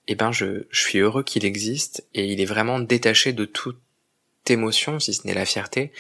[0.07, 3.79] eh ben, je, je suis heureux qu'il existe et il est vraiment détaché de toute
[4.47, 5.91] émotion, si ce n'est la fierté,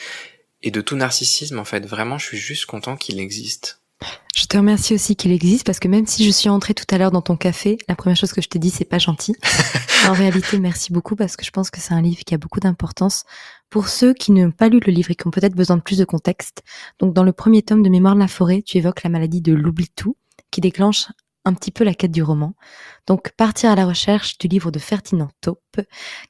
[0.61, 1.59] et de tout narcissisme.
[1.59, 3.81] En fait, vraiment, je suis juste content qu'il existe.
[4.35, 6.97] Je te remercie aussi qu'il existe parce que même si je suis entrée tout à
[6.97, 9.33] l'heure dans ton café, la première chose que je t'ai dit, c'est pas gentil.
[10.07, 12.59] en réalité, merci beaucoup parce que je pense que c'est un livre qui a beaucoup
[12.59, 13.23] d'importance
[13.69, 15.97] pour ceux qui n'ont pas lu le livre et qui ont peut-être besoin de plus
[15.97, 16.63] de contexte.
[16.99, 19.53] Donc, dans le premier tome de Mémoire de la forêt, tu évoques la maladie de
[19.53, 20.17] l'oubli-tout
[20.51, 21.07] qui déclenche
[21.45, 22.55] un petit peu la quête du roman.
[23.07, 25.79] Donc, partir à la recherche du livre de Ferdinand Taupe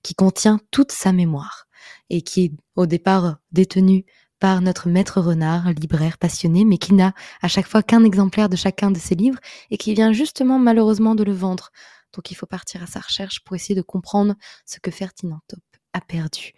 [0.04, 1.66] qui contient toute sa mémoire
[2.10, 4.06] et qui est au départ détenu
[4.40, 8.56] par notre maître renard, libraire passionné, mais qui n'a à chaque fois qu'un exemplaire de
[8.56, 9.40] chacun de ses livres
[9.72, 11.72] et qui vient justement malheureusement de le vendre.
[12.14, 15.60] Donc il faut partir à sa recherche pour essayer de comprendre ce que Ferdinand Top
[15.94, 16.54] a perdu.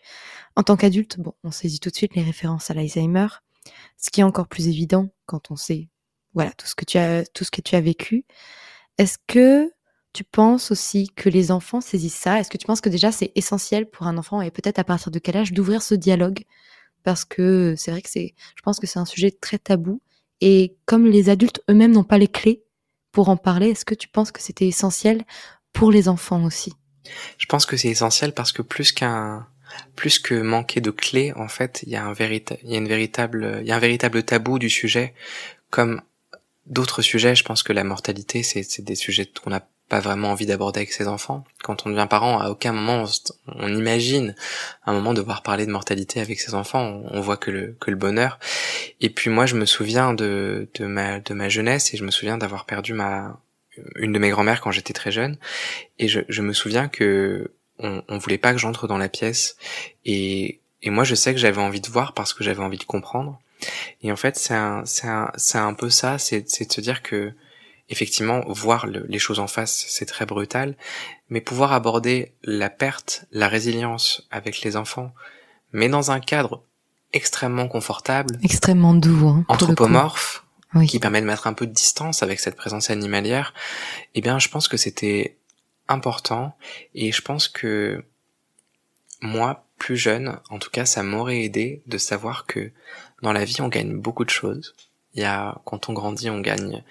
[0.55, 3.27] En tant qu'adulte, bon, on saisit tout de suite les références à l'Alzheimer,
[3.97, 5.89] ce qui est encore plus évident quand on sait,
[6.33, 8.25] voilà, tout ce que tu as, tout ce que tu as vécu.
[8.97, 9.71] Est-ce que
[10.13, 12.39] tu penses aussi que les enfants saisissent ça?
[12.39, 15.11] Est-ce que tu penses que déjà c'est essentiel pour un enfant et peut-être à partir
[15.11, 16.43] de quel âge d'ouvrir ce dialogue
[17.07, 20.01] parce que c'est vrai que c'est, je pense que c'est un sujet très tabou.
[20.41, 22.65] Et comme les adultes eux-mêmes n'ont pas les clés
[23.13, 25.23] pour en parler, est-ce que tu penses que c'était essentiel
[25.71, 26.73] pour les enfants aussi?
[27.37, 29.47] Je pense que c'est essentiel parce que plus qu'un,
[29.95, 32.77] plus que manquer de clés, en fait, il y a un véritable, il y a
[32.77, 35.13] une véritable, il y a un véritable tabou du sujet,
[35.69, 36.01] comme
[36.65, 37.35] d'autres sujets.
[37.35, 40.91] Je pense que la mortalité, c'est, des sujets qu'on a pas vraiment envie d'aborder avec
[40.91, 41.43] ses enfants.
[41.63, 43.05] Quand on devient parent, à aucun moment
[43.47, 44.35] on, imagine
[44.85, 47.01] un moment devoir parler de mortalité avec ses enfants.
[47.11, 48.39] On, voit que le, que le bonheur.
[48.99, 52.11] Et puis moi, je me souviens de, de, ma, de ma jeunesse et je me
[52.11, 53.39] souviens d'avoir perdu ma
[53.95, 55.37] une de mes grand-mères quand j'étais très jeune.
[55.99, 59.55] Et je, je me souviens que on, on voulait pas que j'entre dans la pièce.
[60.03, 62.83] Et, et moi, je sais que j'avais envie de voir parce que j'avais envie de
[62.83, 63.39] comprendre.
[64.01, 66.81] Et en fait, c'est un, c'est un, c'est un peu ça, c'est, c'est de se
[66.81, 67.33] dire que
[67.89, 70.75] effectivement, voir les choses en face, c'est très brutal,
[71.29, 75.13] mais pouvoir aborder la perte, la résilience avec les enfants,
[75.71, 76.63] mais dans un cadre
[77.13, 80.43] extrêmement confortable, extrêmement doux, hein, anthropomorphe,
[80.87, 83.53] qui permet de mettre un peu de distance avec cette présence animalière,
[84.15, 85.37] eh bien, je pense que c'était
[85.87, 86.55] important,
[86.93, 88.03] et je pense que
[89.21, 92.71] moi, plus jeune, en tout cas, ça m'aurait aidé de savoir que
[93.21, 94.75] dans la vie, on gagne beaucoup de choses.
[95.13, 96.83] Il y a, quand on grandit, on gagne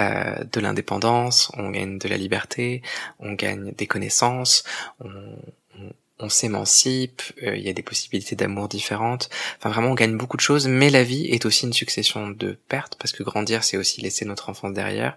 [0.00, 2.82] euh, de l'indépendance, on gagne de la liberté,
[3.18, 4.64] on gagne des connaissances,
[5.00, 9.30] on, s'émancipe, euh, il y a des possibilités d'amour différentes.
[9.58, 12.58] Enfin vraiment on gagne beaucoup de choses, mais la vie est aussi une succession de
[12.68, 15.16] pertes parce que grandir c'est aussi laisser notre enfance derrière.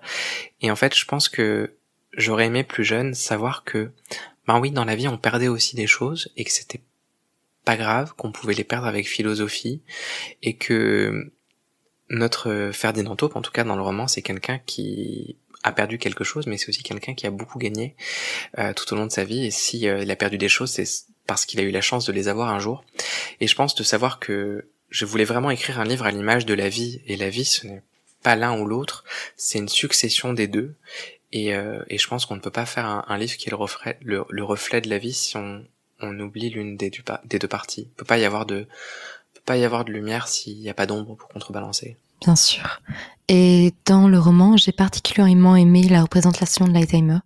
[0.62, 1.74] Et en fait je pense que
[2.14, 3.92] j'aurais aimé plus jeune savoir que
[4.48, 6.82] ben oui dans la vie on perdait aussi des choses et que c'était
[7.66, 9.82] pas grave, qu'on pouvait les perdre avec philosophie
[10.42, 11.32] et que
[12.10, 16.24] notre Ferdinand Taupe, en tout cas dans le roman, c'est quelqu'un qui a perdu quelque
[16.24, 17.96] chose, mais c'est aussi quelqu'un qui a beaucoup gagné
[18.58, 19.46] euh, tout au long de sa vie.
[19.46, 20.86] Et si euh, il a perdu des choses, c'est
[21.28, 22.84] parce qu'il a eu la chance de les avoir un jour.
[23.40, 26.54] Et je pense de savoir que je voulais vraiment écrire un livre à l'image de
[26.54, 27.02] la vie.
[27.06, 27.84] Et la vie, ce n'est
[28.24, 29.04] pas l'un ou l'autre,
[29.36, 30.76] c'est une succession des deux.
[31.32, 33.58] Et, euh, et je pense qu'on ne peut pas faire un, livre qui est le
[33.58, 35.64] reflet, le, reflet de la vie si on,
[36.00, 36.92] on oublie l'une des,
[37.26, 37.82] des, deux parties.
[37.82, 38.66] Il peut pas y avoir de
[39.50, 41.98] pas y avoir de lumière s'il n'y a pas d'ombre pour contrebalancer.
[42.22, 42.82] Bien sûr.
[43.30, 47.18] Et dans le roman, j'ai particulièrement aimé la représentation de l'Alzheimer,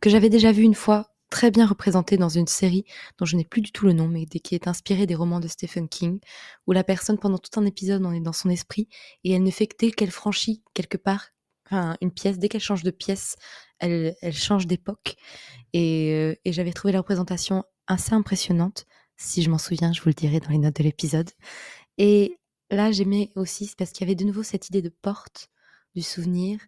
[0.00, 2.84] que j'avais déjà vue une fois très bien représentée dans une série
[3.18, 5.48] dont je n'ai plus du tout le nom, mais qui est inspirée des romans de
[5.48, 6.20] Stephen King,
[6.68, 8.86] où la personne, pendant tout un épisode, en est dans son esprit,
[9.24, 11.30] et elle ne fait que dès qu'elle franchit quelque part
[12.00, 13.34] une pièce, dès qu'elle change de pièce,
[13.80, 15.16] elle, change d'époque.
[15.72, 18.86] Et, euh, et j'avais trouvé la représentation assez impressionnante.
[19.22, 21.30] Si je m'en souviens, je vous le dirai dans les notes de l'épisode.
[21.96, 25.48] Et là, j'aimais aussi, parce qu'il y avait de nouveau cette idée de porte,
[25.94, 26.58] du souvenir,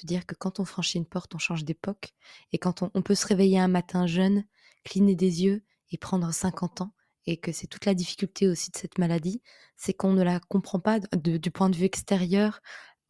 [0.00, 2.14] de dire que quand on franchit une porte, on change d'époque.
[2.52, 4.44] Et quand on, peut se réveiller un matin jeune,
[4.84, 6.94] cligner des yeux et prendre 50 ans,
[7.26, 9.42] et que c'est toute la difficulté aussi de cette maladie,
[9.76, 12.60] c'est qu'on ne la comprend pas du point de vue extérieur.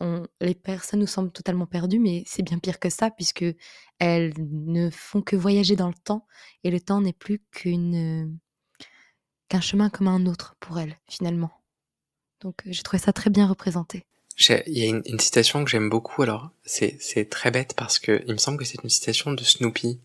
[0.01, 3.45] On, les personnes nous semblent totalement perdues, mais c'est bien pire que ça, puisque
[3.99, 6.27] elles ne font que voyager dans le temps,
[6.65, 8.39] et le temps n'est plus qu'une
[9.49, 11.51] qu'un chemin comme un autre pour elle, finalement.
[12.41, 14.05] Donc euh, j'ai trouvé ça très bien représenté.
[14.67, 18.33] Il y a une, citation que j'aime beaucoup, alors c'est très bête parce que il
[18.33, 19.99] me semble que c'est une citation de Snoopy,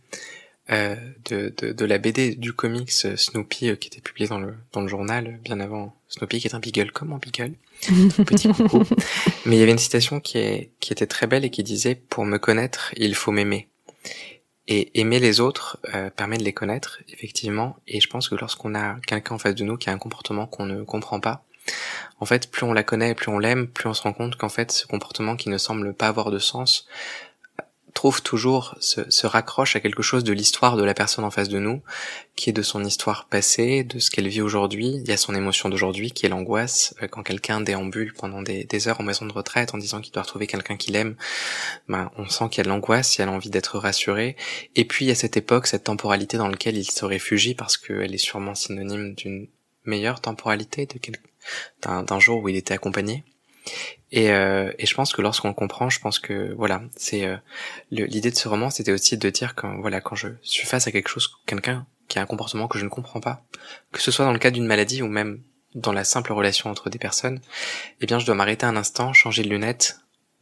[0.71, 0.95] euh,
[1.29, 4.55] de, de, de, la BD du comics euh, Snoopy euh, qui était publié dans le,
[4.71, 7.53] dans le journal bien avant Snoopy qui est un beagle comme un beagle?
[8.25, 8.83] Petit coucou.
[9.45, 11.95] Mais il y avait une citation qui, est, qui était très belle et qui disait
[11.95, 13.67] Pour me connaître, il faut m'aimer.
[14.67, 17.75] Et aimer les autres euh, permet de les connaître, effectivement.
[17.87, 20.47] Et je pense que lorsqu'on a quelqu'un en face de nous qui a un comportement
[20.47, 21.43] qu'on ne comprend pas,
[22.19, 24.49] en fait, plus on la connaît, plus on l'aime, plus on se rend compte qu'en
[24.49, 26.87] fait, ce comportement qui ne semble pas avoir de sens
[27.93, 31.59] trouve toujours, se, raccroche à quelque chose de l'histoire de la personne en face de
[31.59, 31.81] nous,
[32.35, 34.95] qui est de son histoire passée, de ce qu'elle vit aujourd'hui.
[34.95, 36.95] Il y a son émotion d'aujourd'hui, qui est l'angoisse.
[37.01, 40.23] Euh, quand quelqu'un déambule pendant des, heures en maison de retraite en disant qu'il doit
[40.23, 41.15] retrouver quelqu'un qu'il aime,
[41.87, 44.35] ben, on sent qu'il y a de l'angoisse, il y a l'envie d'être rassuré.
[44.75, 47.77] Et puis, il y a cette époque, cette temporalité dans laquelle il se réfugie, parce
[47.77, 49.47] qu'elle est sûrement synonyme d'une
[49.85, 50.99] meilleure temporalité, de
[51.81, 53.25] d'un jour où il était accompagné.
[54.15, 57.35] Et, euh, et je pense que lorsqu'on comprend, je pense que voilà, c'est euh,
[57.89, 60.91] l'idée de ce roman, c'était aussi de dire que voilà, quand je suis face à
[60.91, 63.43] quelque chose, quelqu'un qui a un comportement que je ne comprends pas,
[63.91, 65.41] que ce soit dans le cas d'une maladie ou même
[65.73, 67.41] dans la simple relation entre des personnes,
[68.01, 69.97] eh bien, je dois m'arrêter un instant, changer de lunettes,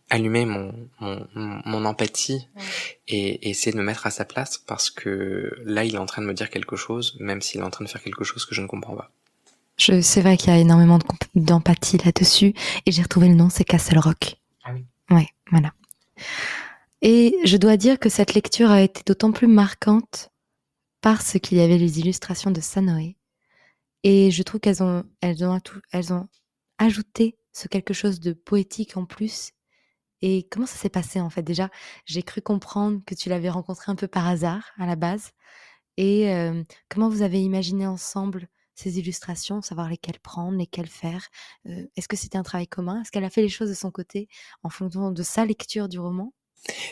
[0.10, 2.50] allumer mon, mon, mon empathie
[3.08, 6.06] et, et, essayer de me mettre à sa place parce que là, il est en
[6.06, 8.44] train de me dire quelque chose, même s'il est en train de faire quelque chose
[8.44, 9.14] que je ne comprends pas.
[10.02, 11.00] C'est vrai qu'il y a énormément
[11.34, 12.54] d'empathie là-dessus.
[12.86, 14.36] Et j'ai retrouvé le nom, c'est Castle Rock.
[14.64, 14.86] Ah oui.
[15.10, 15.74] Ouais, voilà.
[17.02, 20.30] Et je dois dire que cette lecture a été d'autant plus marquante
[21.02, 23.18] parce qu'il y avait les illustrations de Sanoé.
[24.04, 25.60] Et je trouve qu'elles ont, elles ont,
[25.92, 26.28] elles ont
[26.78, 29.52] ajouté ce quelque chose de poétique en plus.
[30.22, 31.42] Et comment ça s'est passé en fait?
[31.42, 31.70] Déjà,
[32.06, 35.32] j'ai cru comprendre que tu l'avais rencontré un peu par hasard à la base.
[35.98, 38.48] Et euh, comment vous avez imaginé ensemble
[38.82, 41.30] ces illustrations, savoir lesquelles prendre, lesquelles faire.
[41.66, 43.02] Est-ce que c'était un travail commun?
[43.02, 44.28] Est-ce qu'elle a fait les choses de son côté
[44.64, 46.34] en fonction de sa lecture du roman?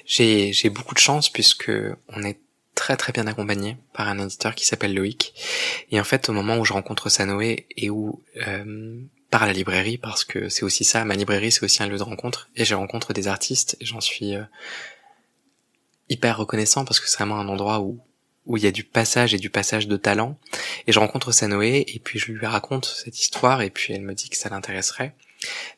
[0.06, 1.72] J'ai beaucoup de chance puisque
[2.08, 2.40] on est
[2.76, 5.34] très très bien accompagné par un éditeur qui s'appelle Loïc.
[5.92, 8.24] Et en fait, au moment où je rencontre Sanoé et où
[9.30, 12.04] par la librairie, parce que c'est aussi ça, ma librairie c'est aussi un lieu de
[12.04, 14.34] rencontre, et je rencontre des artistes, et j'en suis
[16.10, 18.00] hyper reconnaissant parce que c'est vraiment un endroit où
[18.46, 20.38] où il y a du passage et du passage de talent.
[20.88, 24.14] Et je rencontre Sanoé et puis je lui raconte cette histoire et puis elle me
[24.14, 25.16] dit que ça l'intéresserait.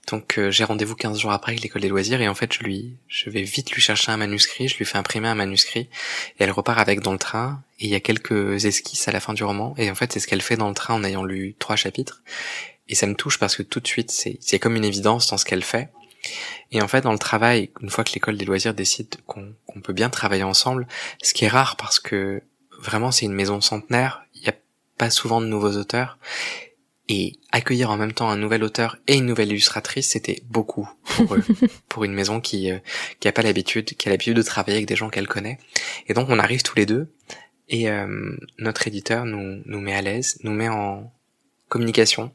[0.07, 2.63] Donc euh, j'ai rendez-vous 15 jours après avec l'école des loisirs et en fait je
[2.63, 5.89] lui je vais vite lui chercher un manuscrit, je lui fais imprimer un manuscrit et
[6.39, 9.35] elle repart avec dans le train et il y a quelques esquisses à la fin
[9.35, 11.55] du roman et en fait c'est ce qu'elle fait dans le train en ayant lu
[11.59, 12.23] trois chapitres
[12.89, 15.37] et ça me touche parce que tout de suite c'est c'est comme une évidence dans
[15.37, 15.89] ce qu'elle fait.
[16.71, 19.91] Et en fait, dans le travail, une fois que l'école des loisirs décide qu'on peut
[19.91, 20.87] bien travailler ensemble,
[21.23, 22.43] ce qui est rare parce que
[22.81, 24.55] vraiment c'est une maison centenaire, il n'y a
[24.97, 26.17] pas souvent de nouveaux auteurs.
[27.09, 31.35] Et accueillir en même temps un nouvel auteur et une nouvelle illustratrice, c'était beaucoup pour
[31.35, 31.43] eux,
[31.89, 32.77] pour une maison qui euh,
[33.19, 35.57] qui a pas l'habitude, qui a l'habitude de travailler avec des gens qu'elle connaît.
[36.07, 37.11] Et donc on arrive tous les deux
[37.67, 41.11] et euh, notre éditeur nous nous met à l'aise, nous met en
[41.67, 42.31] communication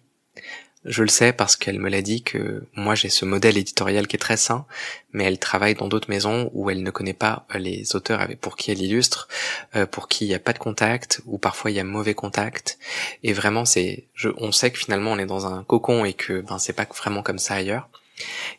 [0.87, 4.17] je le sais parce qu'elle me l'a dit que moi j'ai ce modèle éditorial qui
[4.17, 4.67] est très sain,
[5.13, 8.57] mais elle travaille dans d'autres maisons où elle ne connaît pas euh, les auteurs pour
[8.57, 9.29] qui elle illustre,
[9.75, 12.15] euh, pour qui il n'y a pas de contact, ou parfois il y a mauvais
[12.15, 12.79] contact.
[13.25, 14.05] Et vraiment c'est,
[14.39, 17.23] on sait que finalement on est dans un cocon et que ben c'est pas vraiment
[17.23, 17.89] comme ça ailleurs.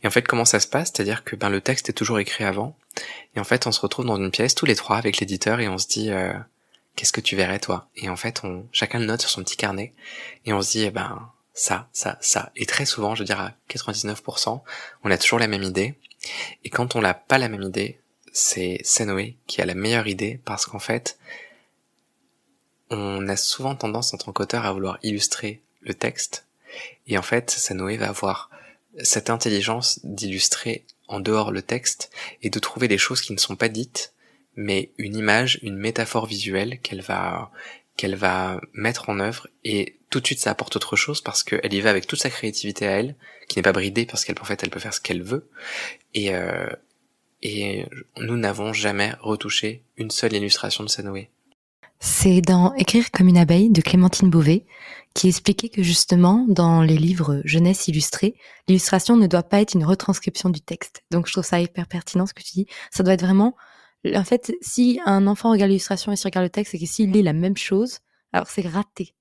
[0.03, 0.91] Et en fait comment ça se passe?
[0.93, 2.75] C'est-à-dire que ben le texte est toujours écrit avant,
[3.35, 5.69] et en fait on se retrouve dans une pièce tous les trois avec l'éditeur et
[5.69, 6.33] on se dit euh,
[6.95, 7.87] qu'est-ce que tu verrais toi?
[7.95, 9.93] Et en fait on chacun le note sur son petit carnet
[10.45, 12.51] et on se dit eh ben ça, ça, ça.
[12.55, 14.61] Et très souvent, je veux dire à 99%,
[15.03, 15.95] on a toujours la même idée.
[16.63, 17.99] Et quand on n'a pas la même idée,
[18.31, 21.17] c'est Senoé qui a la meilleure idée parce qu'en fait,
[22.91, 26.45] on a souvent tendance en tant qu'auteur à vouloir illustrer le texte.
[27.07, 28.51] Et en fait, Senoé va avoir
[29.01, 32.11] cette intelligence d'illustrer en dehors le texte
[32.43, 34.13] et de trouver des choses qui ne sont pas dites,
[34.55, 37.49] mais une image, une métaphore visuelle qu'elle va,
[37.95, 41.73] qu'elle va mettre en œuvre et tout de suite ça apporte autre chose parce qu'elle
[41.73, 43.15] y va avec toute sa créativité à elle,
[43.47, 45.49] qui n'est pas bridée parce qu'elle en fait elle peut faire ce qu'elle veut
[46.13, 46.69] et euh,
[47.43, 47.85] et
[48.17, 51.29] nous n'avons jamais retouché une seule illustration de Sanoé.
[51.99, 54.65] C'est dans Écrire comme une abeille de Clémentine Beauvais
[55.13, 58.35] qui expliquait que justement dans les livres jeunesse illustrés,
[58.67, 61.03] l'illustration ne doit pas être une retranscription du texte.
[61.11, 62.67] Donc je trouve ça hyper pertinent ce que tu dis.
[62.91, 63.55] Ça doit être vraiment
[64.15, 67.11] en fait, si un enfant regarde l'illustration et s'il regarde le texte, c'est que s'il
[67.11, 67.99] lit la même chose,
[68.31, 69.13] alors c'est raté.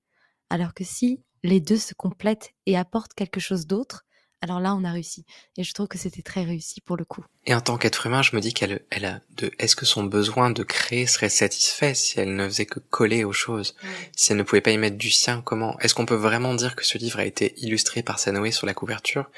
[0.49, 4.05] Alors que si les deux se complètent et apportent quelque chose d'autre,
[4.41, 5.25] alors là, on a réussi.
[5.57, 7.25] Et je trouve que c'était très réussi pour le coup.
[7.45, 10.03] Et en tant qu'être humain, je me dis qu'elle elle a de, est-ce que son
[10.03, 13.75] besoin de créer serait satisfait si elle ne faisait que coller aux choses?
[14.15, 15.79] Si elle ne pouvait pas y mettre du sien, comment?
[15.79, 18.75] Est-ce qu'on peut vraiment dire que ce livre a été illustré par Sanoé sur la
[18.75, 19.29] couverture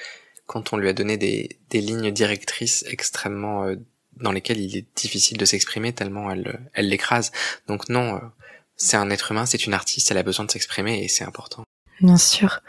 [0.47, 3.75] quand on lui a donné des, des lignes directrices extrêmement euh,
[4.17, 7.31] dans lesquelles il est difficile de s'exprimer tellement elle elle l'écrase?
[7.67, 8.19] Donc non, euh,
[8.79, 11.63] c'est un être humain, c'est une artiste, elle a besoin de s'exprimer et c'est important.
[12.01, 12.61] Bien sûr.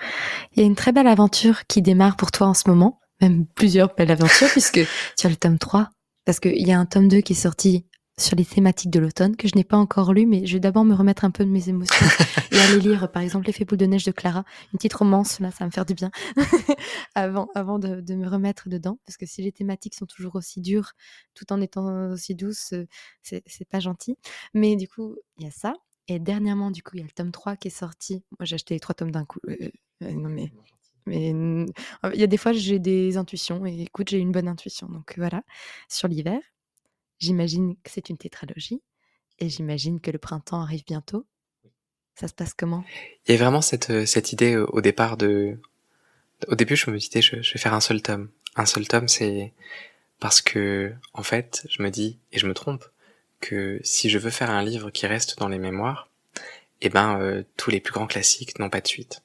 [0.52, 3.46] Il y a une très belle aventure qui démarre pour toi en ce moment, même
[3.46, 4.80] plusieurs belles aventures, puisque
[5.16, 5.88] tu as le tome 3,
[6.24, 7.86] parce qu'il y a un tome 2 qui est sorti
[8.18, 10.84] sur les thématiques de l'automne que je n'ai pas encore lu, mais je vais d'abord
[10.84, 12.06] me remettre un peu de mes émotions
[12.52, 15.50] et aller lire, par exemple, L'effet boule de neige de Clara, une petite romance, là,
[15.52, 16.10] ça va me faire du bien,
[17.14, 20.60] avant, avant de, de, me remettre dedans, parce que si les thématiques sont toujours aussi
[20.60, 20.92] dures,
[21.34, 22.86] tout en étant aussi douces, euh,
[23.22, 24.18] c'est pas gentil.
[24.52, 25.72] Mais du coup, il y a ça.
[26.10, 28.24] Et dernièrement, du coup, il y a le tome 3 qui est sorti.
[28.36, 29.38] Moi, j'ai acheté les trois tomes d'un coup.
[29.48, 29.70] Euh,
[30.02, 30.50] euh, non, mais
[31.06, 31.72] il
[32.14, 34.88] y a des fois, j'ai des intuitions et écoute, j'ai une bonne intuition.
[34.88, 35.44] Donc voilà,
[35.88, 36.40] sur l'hiver.
[37.20, 38.82] J'imagine que c'est une tétralogie
[39.38, 41.26] et j'imagine que le printemps arrive bientôt.
[42.16, 42.84] Ça se passe comment?
[43.26, 45.60] Il y a vraiment cette, euh, cette idée euh, au départ de...
[46.48, 48.30] Au début, je me disais, je, je vais faire un seul tome.
[48.56, 49.52] Un seul tome, c'est
[50.18, 52.84] parce que, en fait, je me dis, et je me trompe,
[53.40, 56.08] que si je veux faire un livre qui reste dans les mémoires,
[56.80, 59.22] eh ben, euh, tous les plus grands classiques n'ont pas de suite.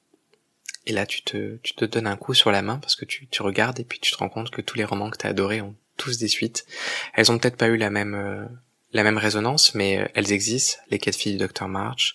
[0.86, 3.26] Et là, tu te, tu te donnes un coup sur la main parce que tu,
[3.26, 5.30] tu regardes et puis tu te rends compte que tous les romans que tu as
[5.30, 6.66] adorés ont tous des suites.
[7.14, 8.44] Elles ont peut-être pas eu la même euh,
[8.92, 10.78] la même résonance, mais euh, elles existent.
[10.90, 12.14] Les quatre filles du Dr March,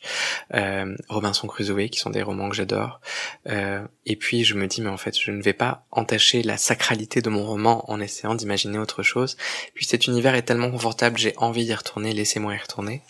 [0.53, 3.01] euh, Robinson Crusoe, qui sont des romans que j'adore.
[3.47, 6.57] Euh, et puis je me dis, mais en fait, je ne vais pas entacher la
[6.57, 9.38] sacralité de mon roman en essayant d'imaginer autre chose.
[9.74, 13.01] Puis cet univers est tellement confortable, j'ai envie d'y retourner, laissez-moi y retourner.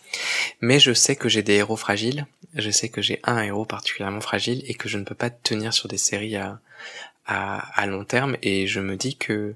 [0.59, 2.25] Mais je sais que j'ai des héros fragiles.
[2.55, 5.73] Je sais que j'ai un héros particulièrement fragile et que je ne peux pas tenir
[5.73, 6.59] sur des séries à,
[7.25, 8.35] à, à long terme.
[8.41, 9.55] Et je me dis que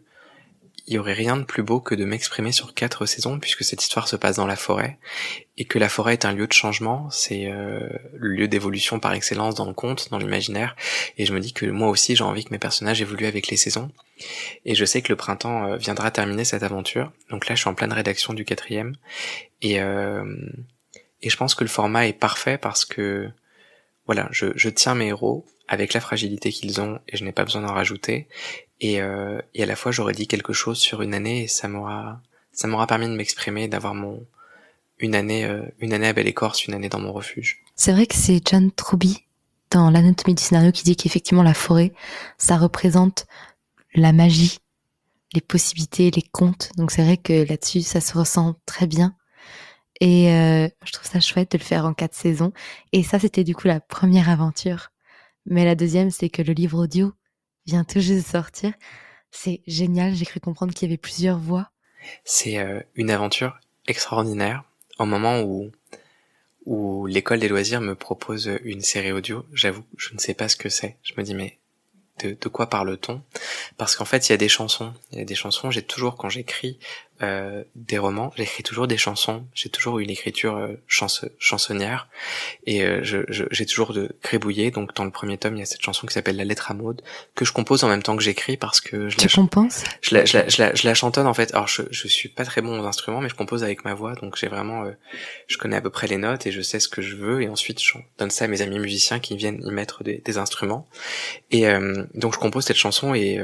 [0.94, 4.08] y aurait rien de plus beau que de m'exprimer sur quatre saisons puisque cette histoire
[4.08, 5.00] se passe dans la forêt
[5.58, 7.80] et que la forêt est un lieu de changement, c'est euh,
[8.14, 10.76] le lieu d'évolution par excellence dans le conte, dans l'imaginaire
[11.18, 13.58] et je me dis que moi aussi j'ai envie que mes personnages évoluent avec les
[13.58, 13.92] saisons.
[14.64, 17.12] Et je sais que le printemps euh, viendra terminer cette aventure.
[17.32, 18.96] Donc là je suis en pleine rédaction du quatrième.
[19.62, 20.24] Et euh,
[21.22, 23.30] et je pense que le format est parfait parce que
[24.06, 27.44] voilà je, je tiens mes héros avec la fragilité qu'ils ont et je n'ai pas
[27.44, 28.28] besoin d'en rajouter
[28.82, 31.68] et, euh, et à la fois j'aurais dit quelque chose sur une année et ça
[31.68, 32.22] m'aura
[32.52, 34.26] ça m'aura permis de m'exprimer d'avoir mon
[35.00, 37.64] une année euh, une année à Belle Écorce une année dans mon refuge.
[37.76, 39.26] C'est vrai que c'est John Truby
[39.72, 41.94] dans l'anatomie du scénario qui dit qu'effectivement la forêt
[42.38, 43.26] ça représente
[43.94, 44.60] la magie
[45.34, 46.72] les possibilités les contes.
[46.78, 49.16] Donc c'est vrai que là-dessus ça se ressent très bien.
[50.02, 52.52] Et euh, je trouve ça chouette de le faire en quatre saisons.
[52.92, 54.92] Et ça c'était du coup la première aventure.
[55.46, 57.14] Mais la deuxième c'est que le livre audio
[57.66, 58.74] vient tout juste de sortir.
[59.32, 61.70] C'est génial, j'ai cru comprendre qu'il y avait plusieurs voix.
[62.24, 64.64] C'est euh, une aventure extraordinaire.
[64.98, 65.72] Au moment où,
[66.66, 70.56] où l'école des loisirs me propose une série audio, j'avoue, je ne sais pas ce
[70.56, 70.98] que c'est.
[71.04, 71.60] Je me dis, mais
[72.24, 73.22] de, de quoi parle-t-on?
[73.78, 74.94] Parce qu'en fait, il y a des chansons.
[75.12, 76.80] Il y a des chansons, j'ai toujours, quand j'écris
[77.22, 82.10] euh, des romans, j'écris toujours des chansons, j'ai toujours eu une écriture euh, chansonnière,
[82.66, 85.82] et euh, j'ai toujours de crébouillé, donc dans le premier tome, il y a cette
[85.82, 87.02] chanson qui s'appelle La lettre à Maud,
[87.34, 89.84] que je compose en même temps que j'écris, parce que je tu la, compenses?
[90.02, 92.30] Je la, je, la, je, la, je la chantonne en fait, alors je, je suis
[92.30, 94.92] pas très bon aux instruments, mais je compose avec ma voix, donc j'ai vraiment, euh,
[95.48, 97.48] je connais à peu près les notes, et je sais ce que je veux, et
[97.48, 100.88] ensuite je donne ça à mes amis musiciens qui viennent y mettre des, des instruments,
[101.52, 103.40] et euh, donc je compose cette chanson, et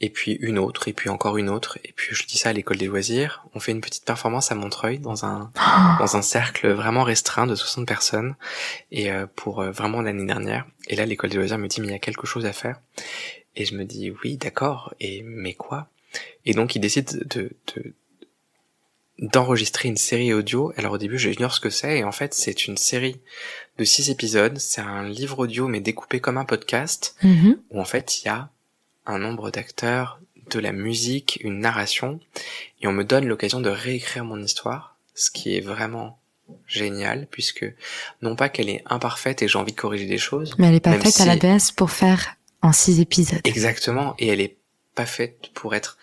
[0.00, 2.52] et puis une autre, et puis encore une autre, et puis je dis ça à
[2.52, 3.44] l'école des loisirs.
[3.54, 5.50] On fait une petite performance à Montreuil dans un
[5.98, 8.36] dans un cercle vraiment restreint de 60 personnes,
[8.92, 10.66] et euh, pour euh, vraiment l'année dernière.
[10.88, 12.80] Et là, l'école des loisirs me dit mais il y a quelque chose à faire.
[13.56, 14.94] Et je me dis oui, d'accord.
[15.00, 15.88] Et mais quoi?
[16.44, 17.94] Et donc ils décident de, de
[19.18, 20.72] d'enregistrer une série audio.
[20.76, 23.20] Alors au début, j'ignore ce que c'est, et en fait, c'est une série
[23.78, 24.58] de six épisodes.
[24.58, 27.58] C'est un livre audio, mais découpé comme un podcast, mm-hmm.
[27.70, 28.50] où en fait, il y a
[29.08, 32.20] un nombre d'acteurs, de la musique, une narration,
[32.80, 36.18] et on me donne l'occasion de réécrire mon histoire, ce qui est vraiment
[36.66, 37.66] génial, puisque
[38.22, 40.54] non pas qu'elle est imparfaite et j'ai envie de corriger des choses.
[40.58, 43.40] Mais elle est pas faite à la base pour faire en six épisodes.
[43.44, 44.56] Exactement, et elle est
[44.94, 45.98] pas faite pour être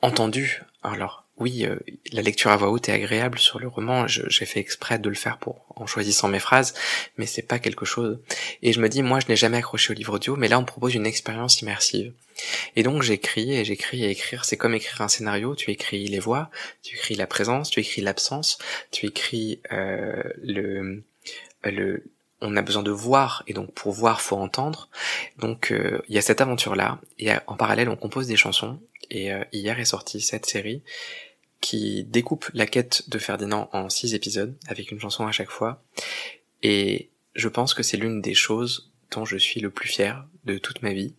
[0.00, 0.62] entendue.
[0.82, 1.76] Alors, oui, euh,
[2.12, 4.06] la lecture à voix haute est agréable sur le roman.
[4.06, 6.74] J'ai fait exprès de le faire pour en choisissant mes phrases,
[7.16, 8.20] mais c'est pas quelque chose.
[8.62, 10.64] Et je me dis, moi, je n'ai jamais accroché au livre audio, mais là, on
[10.64, 12.12] propose une expérience immersive.
[12.76, 14.44] Et donc, j'écris et j'écris et écrire.
[14.44, 15.54] C'est comme écrire un scénario.
[15.54, 16.50] Tu écris les voix,
[16.82, 18.58] tu écris la présence, tu écris l'absence,
[18.90, 21.02] tu écris euh, le
[21.64, 22.04] le
[22.44, 24.88] on a besoin de voir et donc pour voir faut entendre.
[25.38, 28.80] Donc euh, il y a cette aventure là et en parallèle on compose des chansons
[29.14, 30.82] et hier est sortie cette série
[31.62, 35.82] qui découpe la quête de Ferdinand en six épisodes, avec une chanson à chaque fois.
[36.62, 40.58] Et je pense que c'est l'une des choses dont je suis le plus fier de
[40.58, 41.14] toute ma vie.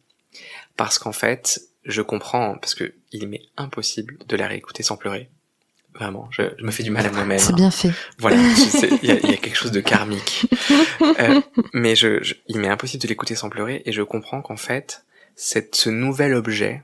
[0.76, 5.30] Parce qu'en fait, je comprends, parce que il m'est impossible de la réécouter sans pleurer.
[5.96, 7.40] Vraiment, je, me fais du mal à moi-même.
[7.40, 7.92] C'est bien fait.
[8.18, 10.46] Voilà, il y a, y a, quelque chose de karmique.
[11.20, 11.42] Euh,
[11.74, 15.06] mais je, je, il m'est impossible de l'écouter sans pleurer et je comprends qu'en fait,
[15.36, 16.82] cette, ce nouvel objet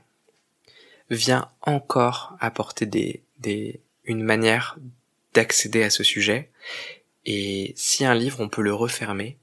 [1.10, 4.78] vient encore apporter des, des, une manière
[5.34, 6.50] d'accéder à ce sujet.
[7.26, 9.36] Et si un livre, on peut le refermer,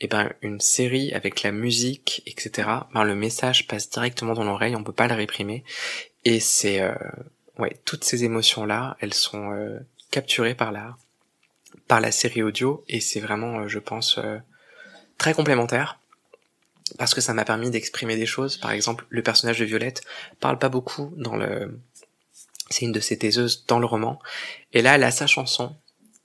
[0.00, 2.68] et eh ben une série avec la musique, etc.
[2.92, 5.62] Ben le message passe directement dans l'oreille, on peut pas le réprimer.
[6.24, 6.94] Et c'est euh,
[7.58, 9.78] ouais, toutes ces émotions là, elles sont euh,
[10.10, 10.96] capturées par la
[11.86, 14.18] par la série audio et c'est vraiment, euh, je pense,
[15.18, 16.00] très complémentaire
[16.98, 18.56] parce que ça m'a permis d'exprimer des choses.
[18.56, 20.02] Par exemple, le personnage de Violette
[20.40, 21.78] parle pas beaucoup dans le
[22.70, 24.18] c'est une de ses taiseuses dans le roman.
[24.72, 25.76] Et là, elle a sa chanson,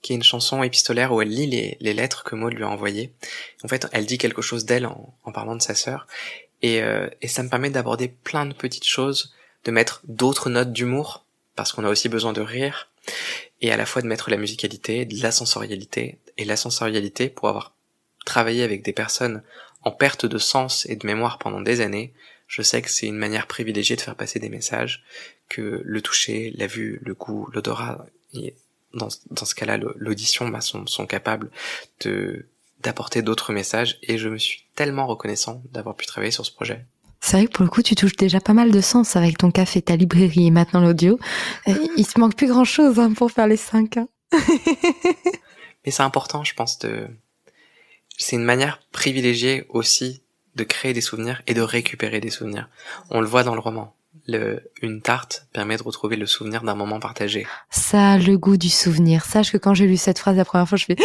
[0.02, 3.12] qui est une chanson épistolaire où elle lit les, lettres que Maud lui a envoyées.
[3.62, 6.06] En fait, elle dit quelque chose d'elle en, en, parlant de sa sœur.
[6.62, 10.72] Et, euh, et ça me permet d'aborder plein de petites choses, de mettre d'autres notes
[10.72, 12.88] d'humour, parce qu'on a aussi besoin de rire,
[13.60, 17.48] et à la fois de mettre la musicalité, de la sensorialité, et la sensorialité pour
[17.48, 17.74] avoir
[18.24, 19.42] travaillé avec des personnes
[19.82, 22.12] en perte de sens et de mémoire pendant des années,
[22.46, 25.04] je sais que c'est une manière privilégiée de faire passer des messages,
[25.48, 28.06] que le toucher, la vue, le goût, l'odorat,
[28.94, 31.50] dans, dans ce cas-là, l'audition bah, sont, sont capables
[32.00, 32.46] de
[32.82, 36.86] d'apporter d'autres messages et je me suis tellement reconnaissant d'avoir pu travailler sur ce projet.
[37.20, 39.50] C'est vrai que pour le coup, tu touches déjà pas mal de sens avec ton
[39.50, 41.18] café, ta librairie et maintenant l'audio.
[41.66, 43.96] Euh, il se manque plus grand chose hein, pour faire les cinq.
[43.96, 44.08] Hein.
[45.84, 47.08] Mais c'est important, je pense, de.
[48.18, 50.22] C'est une manière privilégiée aussi
[50.56, 52.68] de créer des souvenirs et de récupérer des souvenirs.
[53.08, 53.94] On le voit dans le roman
[54.26, 57.46] le, une tarte permet de retrouver le souvenir d'un moment partagé.
[57.70, 59.24] Ça le goût du souvenir.
[59.24, 60.96] Sache que quand j'ai lu cette phrase la première fois, je fais,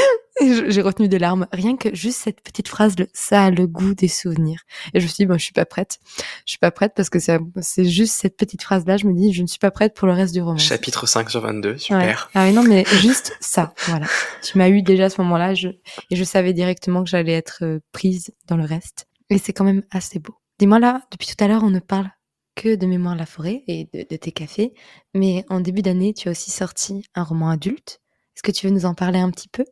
[0.69, 1.47] j'ai retenu des larmes.
[1.51, 4.61] Rien que juste cette petite phrase, le, ça a le goût des souvenirs.
[4.93, 5.99] Et je me suis dit, bon, je suis pas prête.
[6.45, 8.97] Je suis pas prête parce que c'est juste cette petite phrase-là.
[8.97, 10.57] Je me dis, je ne suis pas prête pour le reste du roman.
[10.57, 12.29] Chapitre 5 sur 22, super.
[12.33, 14.07] Ah oui, non, mais juste ça, voilà.
[14.41, 15.69] Tu m'as eu déjà à ce moment-là, je,
[16.09, 19.07] et je savais directement que j'allais être euh, prise dans le reste.
[19.29, 20.35] Et c'est quand même assez beau.
[20.59, 22.09] Dis-moi là, depuis tout à l'heure, on ne parle
[22.55, 24.73] que de Mémoire la forêt et de, tes cafés,
[25.13, 27.99] mais en début d'année, tu as aussi sorti un roman adulte.
[28.35, 29.65] Est-ce que tu veux nous en parler un petit peu?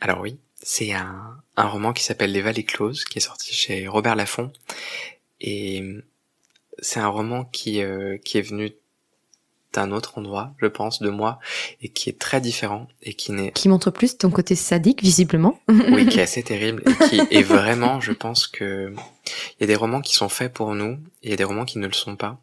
[0.00, 3.88] Alors oui, c'est un, un roman qui s'appelle Les Vallées Closes, qui est sorti chez
[3.88, 4.52] Robert Laffont.
[5.40, 5.82] Et
[6.78, 8.72] c'est un roman qui, euh, qui est venu
[9.76, 11.38] d'un autre endroit, je pense, de moi,
[11.82, 15.60] et qui est très différent et qui n'est qui montre plus ton côté sadique visiblement.
[15.68, 18.92] oui, qui est assez terrible et qui est vraiment, je pense que
[19.58, 21.44] il y a des romans qui sont faits pour nous et il y a des
[21.44, 22.38] romans qui ne le sont pas.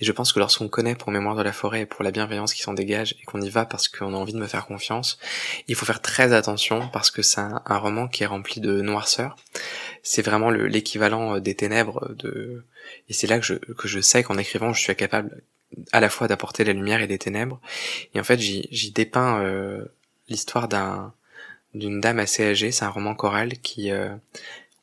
[0.00, 2.54] Et je pense que lorsqu'on connaît pour Mémoire de la forêt et pour la bienveillance
[2.54, 5.18] qui s'en dégage et qu'on y va parce qu'on a envie de me faire confiance,
[5.68, 8.80] il faut faire très attention parce que c'est un, un roman qui est rempli de
[8.80, 9.36] noirceur.
[10.02, 12.64] C'est vraiment l'équivalent des ténèbres de
[13.08, 15.42] et c'est là que je, que je sais qu'en écrivant, je suis capable
[15.92, 17.60] à la fois d'apporter la lumière et des ténèbres.
[18.14, 19.84] Et en fait, j'y dépeins euh,
[20.28, 21.14] l'histoire d'un
[21.74, 22.70] d'une dame assez âgée.
[22.70, 24.14] C'est un roman choral qui euh,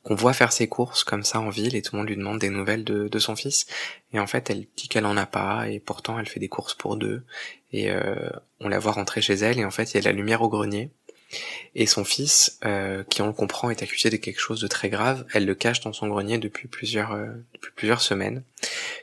[0.02, 2.38] qu'on voit faire ses courses comme ça en ville et tout le monde lui demande
[2.38, 3.66] des nouvelles de, de son fils.
[4.12, 6.74] Et en fait, elle dit qu'elle en a pas et pourtant elle fait des courses
[6.74, 7.22] pour deux.
[7.72, 8.30] Et euh,
[8.60, 10.48] on la voit rentrer chez elle et en fait, il y a la lumière au
[10.48, 10.90] grenier.
[11.74, 14.88] Et son fils, euh, qui on le comprend est accusé de quelque chose de très
[14.88, 18.42] grave, elle le cache dans son grenier depuis plusieurs, euh, depuis plusieurs semaines.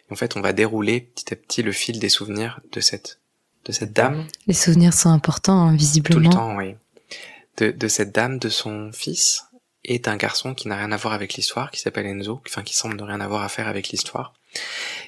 [0.10, 3.20] Et en fait, on va dérouler petit à petit le fil des souvenirs de cette,
[3.66, 4.28] de cette dame.
[4.48, 6.20] Les souvenirs sont importants, hein, visiblement.
[6.20, 6.76] Tout le temps, oui.
[7.58, 9.46] De, de cette dame, de son fils,
[9.88, 12.76] et d'un garçon qui n'a rien à voir avec l'histoire, qui s'appelle Enzo, enfin qui
[12.76, 14.34] semble ne rien avoir à faire avec l'histoire.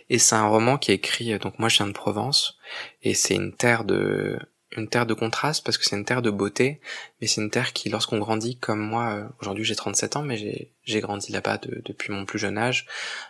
[0.09, 2.57] Et c'est un roman qui est écrit, donc moi je viens de Provence,
[3.03, 4.39] et c'est une terre de,
[4.77, 6.79] une terre de contraste parce que c'est une terre de beauté,
[7.19, 10.37] mais c'est une terre qui, lorsqu'on grandit comme moi, euh, aujourd'hui j'ai 37 ans, mais
[10.83, 12.85] j'ai grandi là-bas depuis mon plus jeune âge,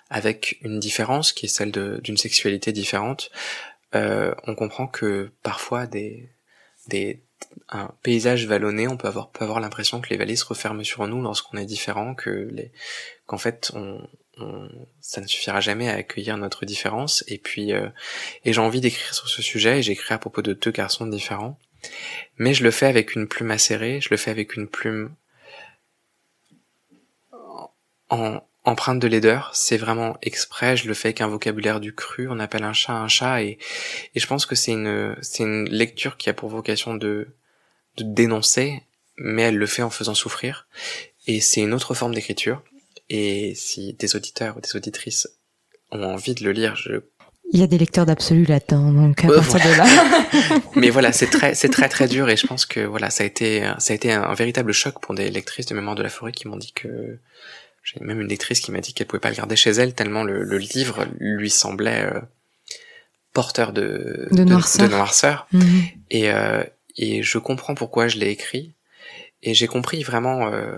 [0.10, 3.32] avec une différence qui est celle d'une sexualité différente.
[3.96, 6.30] Euh, on comprend que parfois des,
[6.88, 7.22] des
[7.70, 11.08] un paysage vallonné, on peut avoir peut avoir l'impression que les vallées se referment sur
[11.08, 12.72] nous lorsqu'on est différent, que les
[13.26, 14.02] qu'en fait on,
[15.02, 17.24] ça ne suffira jamais à accueillir notre différence.
[17.28, 17.90] Et puis, euh,
[18.46, 19.80] et j'ai envie d'écrire sur ce sujet.
[19.80, 21.58] Et j'écris à propos de deux garçons différents,
[22.38, 24.02] mais je le fais avec une plume acérée.
[24.02, 25.14] Je le fais avec une plume
[28.10, 29.52] en empreinte de laideur.
[29.54, 30.78] C'est vraiment exprès.
[30.78, 32.28] Je le fais avec un vocabulaire du cru.
[32.30, 33.44] On appelle un chat un chat.
[33.44, 33.58] Et,
[34.16, 37.28] et je pense que c'est une, c'est une lecture qui a pour vocation de,
[37.98, 38.84] de dénoncer,
[39.18, 40.68] mais elle le fait en faisant souffrir.
[41.28, 42.64] Et c'est une autre forme d'écriture.
[43.10, 45.28] Et si des auditeurs ou des auditrices
[45.92, 47.02] ont envie de le lire, je
[47.52, 50.62] il y a des lecteurs d'absolu là-dedans, donc à euh, partir de là.
[50.76, 53.26] Mais voilà, c'est très, c'est très très dur et je pense que voilà, ça a
[53.26, 56.32] été, ça a été un, véritable choc pour des lectrices de Mémoire de la forêt
[56.32, 57.18] qui m'ont dit que
[57.84, 60.24] j'ai même une lectrice qui m'a dit qu'elle pouvait pas le garder chez elle tellement
[60.24, 62.20] le, livre lui semblait euh,
[63.34, 64.88] porteur de, De noirceur.
[64.88, 65.48] de noirceur.
[65.52, 65.84] Mhm.
[66.12, 66.64] Et, euh,
[66.98, 68.76] et je comprends pourquoi je l'ai écrit.
[69.42, 70.78] Et j'ai compris vraiment euh,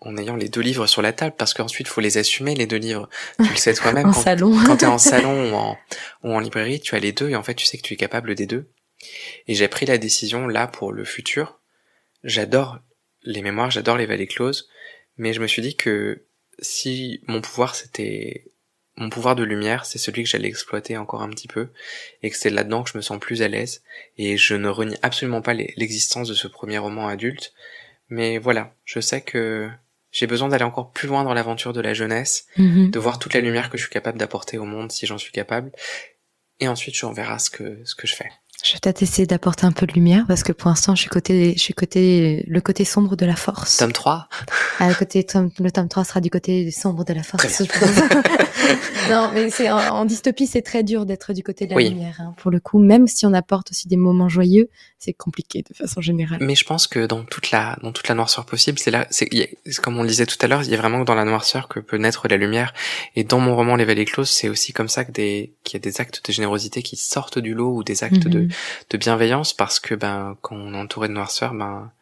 [0.00, 2.66] en ayant les deux livres sur la table, parce qu'ensuite, il faut les assumer, les
[2.66, 3.08] deux livres.
[3.42, 4.56] Tu le sais toi-même, En quand, salon.
[4.64, 5.78] quand t'es en salon ou en,
[6.22, 7.96] ou en librairie, tu as les deux, et en fait, tu sais que tu es
[7.96, 8.70] capable des deux.
[9.46, 11.60] Et j'ai pris la décision, là, pour le futur.
[12.22, 12.78] J'adore
[13.22, 14.68] les mémoires, j'adore les vallées closes,
[15.16, 16.24] mais je me suis dit que
[16.60, 18.44] si mon pouvoir, c'était...
[19.00, 21.68] Mon pouvoir de lumière, c'est celui que j'allais exploiter encore un petit peu,
[22.24, 23.84] et que c'est là-dedans que je me sens plus à l'aise,
[24.16, 27.52] et je ne renie absolument pas l'existence de ce premier roman adulte,
[28.08, 29.70] mais voilà, je sais que
[30.18, 32.90] j'ai besoin d'aller encore plus loin dans l'aventure de la jeunesse, Mhm.
[32.90, 35.30] de voir toute la lumière que je suis capable d'apporter au monde si j'en suis
[35.32, 35.70] capable,
[36.60, 38.30] et ensuite je verra ce que, ce que je fais.
[38.64, 41.08] Je vais peut-être essayer d'apporter un peu de lumière parce que pour l'instant, je suis
[41.10, 43.76] côté, je suis côté, le côté sombre de la force.
[43.76, 44.28] Tome 3
[44.80, 47.62] Ah, le côté tome, le tome 3 sera du côté sombre de la force.
[49.10, 51.88] Non, mais c'est en, en dystopie, c'est très dur d'être du côté de la Oui.
[51.88, 52.16] lumière.
[52.18, 55.74] hein, pour le coup, même si on apporte aussi des moments joyeux, c'est compliqué de
[55.74, 56.36] façon générale.
[56.42, 59.30] Mais je pense que dans toute la, dans toute la noirceur possible, c'est là, c'est,
[59.82, 61.68] comme on le disait tout à l'heure, il y a vraiment que dans la noirceur
[61.68, 62.74] que peut naître la lumière.
[63.16, 65.80] Et dans mon roman Les Vallées Closes, c'est aussi comme ça que des, qu'il y
[65.80, 68.47] a des actes de générosité qui sortent du lot ou des actes de,
[68.90, 71.92] De bienveillance parce que, ben, quand on est entouré de noirceur, ben,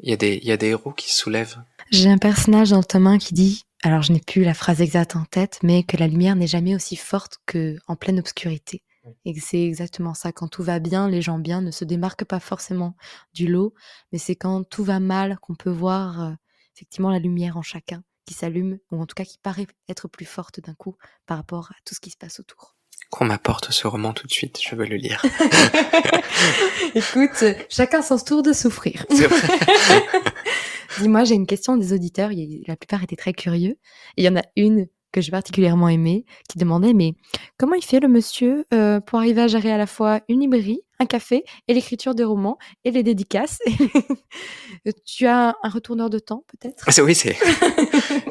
[0.00, 1.58] il y a des, il y a des héros qui se soulèvent.
[1.90, 4.80] J'ai un personnage dans le tome 1 qui dit, alors je n'ai plus la phrase
[4.80, 8.82] exacte en tête, mais que la lumière n'est jamais aussi forte que en pleine obscurité.
[9.24, 10.30] Et que c'est exactement ça.
[10.30, 12.94] Quand tout va bien, les gens bien ne se démarquent pas forcément
[13.32, 13.74] du lot,
[14.12, 16.32] mais c'est quand tout va mal qu'on peut voir euh,
[16.76, 20.26] effectivement la lumière en chacun qui s'allume, ou en tout cas qui paraît être plus
[20.26, 20.96] forte d'un coup
[21.26, 22.76] par rapport à tout ce qui se passe autour.
[23.10, 25.20] Qu'on m'apporte ce roman tout de suite, je veux le lire.
[26.94, 29.04] Écoute, chacun son tour de souffrir.
[31.00, 32.30] Dis-moi, j'ai une question des auditeurs.
[32.68, 33.78] La plupart étaient très curieux.
[34.16, 37.14] Et il y en a une que j'ai particulièrement aimée qui demandait mais
[37.58, 40.82] comment il fait le monsieur euh, pour arriver à gérer à la fois une librairie,
[41.00, 43.58] un café et l'écriture de romans et les dédicaces?
[45.04, 46.84] Tu as un retourneur de temps peut-être?
[46.92, 47.36] C'est- oui, c'est,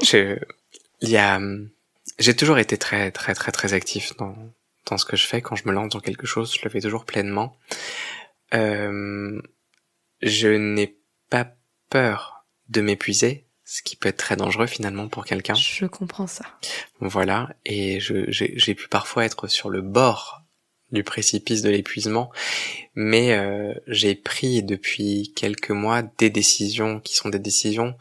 [0.04, 0.38] je,
[1.02, 1.40] il y a,
[2.18, 4.34] j'ai toujours été très, très, très, très actif dans,
[4.90, 5.42] dans ce que je fais.
[5.42, 7.58] Quand je me lance dans quelque chose, je le fais toujours pleinement.
[8.54, 9.42] Euh,
[10.22, 10.98] je n'ai
[11.30, 11.54] pas
[11.90, 15.56] peur de m'épuiser, ce qui peut être très dangereux finalement pour quelqu'un.
[15.56, 16.46] Je comprends ça.
[17.00, 20.42] Voilà, et j'ai, pu parfois être sur le bord
[20.92, 22.32] du précipice de l'épuisement,
[22.96, 27.96] mais euh, j'ai pris depuis quelques mois des décisions qui sont des décisions.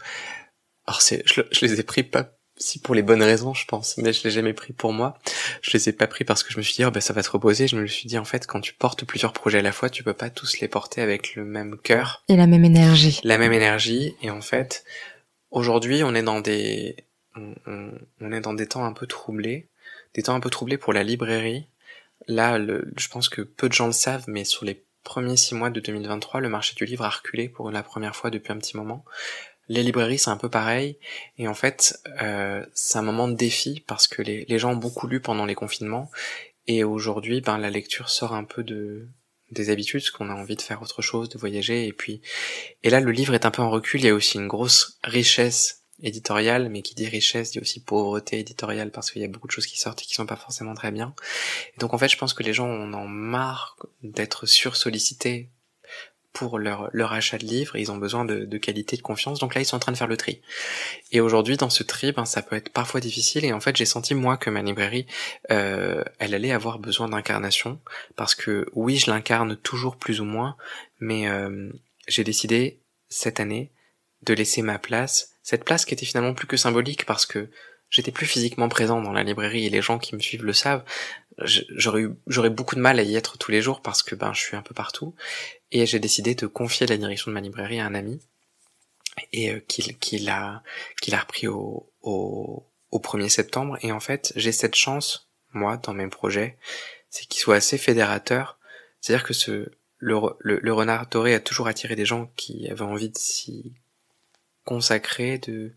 [0.86, 3.96] Alors c'est, je, je les ai pris pas si pour les bonnes raisons, je pense,
[3.98, 5.18] mais je les ai jamais pris pour moi.
[5.62, 7.22] Je les ai pas pris parce que je me suis dit, oh, ben, ça va
[7.22, 7.68] te reposer.
[7.68, 10.02] Je me suis dit, en fait, quand tu portes plusieurs projets à la fois, tu
[10.04, 13.20] peux pas tous les porter avec le même cœur Et la même énergie.
[13.24, 14.84] la même énergie et en fait
[15.50, 16.96] aujourd'hui on est dans des
[17.36, 19.68] on, on- on est dans des temps un peu troublés
[20.14, 21.68] des temps un peu troublés pour la librairie
[22.26, 25.54] là le, je pense que peu de gens le savent mais sur les premiers six
[25.54, 28.58] mois de 2023 le marché du livre a reculé pour la première fois depuis un
[28.58, 29.04] petit moment
[29.68, 30.98] les librairies c'est un peu pareil
[31.36, 35.06] et en fait euh, c'est un moment de défi parce que les, gens ont beaucoup
[35.06, 36.10] lu pendant les confinements
[36.66, 39.08] et aujourd'hui ben la lecture sort un peu de
[39.50, 42.20] des habitudes parce qu'on a envie de faire autre chose de voyager et puis
[42.82, 44.00] et là, le livre est un peu en recul.
[44.00, 48.38] Il y a aussi une grosse richesse éditoriale, mais qui dit richesse dit aussi pauvreté
[48.38, 50.74] éditoriale parce qu'il y a beaucoup de choses qui sortent et qui sont pas forcément
[50.74, 51.14] très bien.
[51.74, 55.50] Et donc, en fait, je pense que les gens en ont marre d'être sursollicités
[56.38, 59.40] pour leur, leur achat de livres ils ont besoin de, de qualité, de confiance.
[59.40, 60.40] Donc là, ils sont en train de faire le tri.
[61.10, 63.44] Et aujourd'hui, dans ce tri, ben, ça peut être parfois difficile.
[63.44, 65.06] Et en fait, j'ai senti, moi, que ma librairie,
[65.50, 67.80] euh, elle allait avoir besoin d'incarnation.
[68.14, 70.56] Parce que oui, je l'incarne toujours plus ou moins,
[71.00, 71.70] mais euh,
[72.06, 73.72] j'ai décidé cette année
[74.22, 77.50] de laisser ma place, cette place qui était finalement plus que symbolique parce que
[77.90, 80.84] j'étais plus physiquement présent dans la librairie et les gens qui me suivent le savent.
[81.40, 84.40] J'aurais j'aurais beaucoup de mal à y être tous les jours parce que ben je
[84.40, 85.14] suis un peu partout.
[85.70, 88.20] Et j'ai décidé de confier la direction de ma librairie à un ami.
[89.32, 90.62] Et euh, qu'il qu'il a
[91.00, 93.78] qu'il a repris au, au au 1er septembre.
[93.82, 96.58] Et en fait j'ai cette chance moi dans mes projets
[97.10, 98.58] c'est qu'il soit assez fédérateur.
[99.00, 102.82] C'est-à-dire que ce le, le, le renard doré a toujours attiré des gens qui avaient
[102.82, 103.72] envie de s'y
[104.68, 105.72] consacrer de,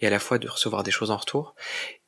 [0.00, 1.54] et à la fois de recevoir des choses en retour.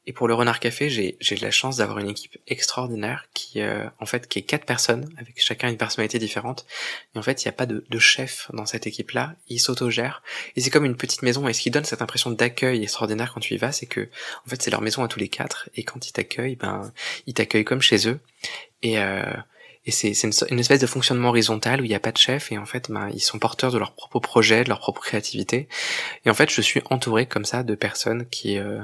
[0.06, 3.86] Et pour le Renard Café, j'ai, j'ai la chance d'avoir une équipe extraordinaire qui, euh,
[4.00, 6.66] en fait, qui est quatre personnes, avec chacun une personnalité différente.
[7.14, 9.36] Et en fait, il n'y a pas de, de chef dans cette équipe-là.
[9.48, 10.22] Ils s'autogèrent.
[10.56, 11.46] Et c'est comme une petite maison.
[11.46, 14.08] Et ce qui donne cette impression d'accueil extraordinaire quand tu y vas, c'est que,
[14.44, 15.68] en fait, c'est leur maison à tous les quatre.
[15.76, 16.92] Et quand ils t'accueillent, ben,
[17.26, 18.18] ils t'accueillent comme chez eux.
[18.82, 19.32] Et, euh,
[19.84, 22.52] et c'est une, une espèce de fonctionnement horizontal où il n'y a pas de chef
[22.52, 25.68] et en fait ben, ils sont porteurs de leurs propres projets, de leur propre créativité.
[26.24, 28.80] Et en fait je suis entouré comme ça de personnes qui euh,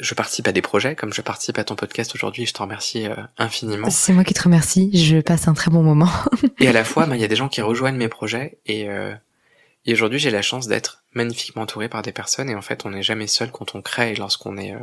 [0.00, 3.06] je participe à des projets, comme je participe à ton podcast aujourd'hui, je te remercie
[3.06, 3.90] euh, infiniment.
[3.90, 6.10] C'est moi qui te remercie, je passe un très bon moment.
[6.60, 8.88] et à la fois, bah, il y a des gens qui rejoignent mes projets, et,
[8.88, 9.14] euh,
[9.84, 12.90] et aujourd'hui j'ai la chance d'être magnifiquement entouré par des personnes, et en fait on
[12.90, 14.80] n'est jamais seul quand on crée, lorsqu'on est, euh,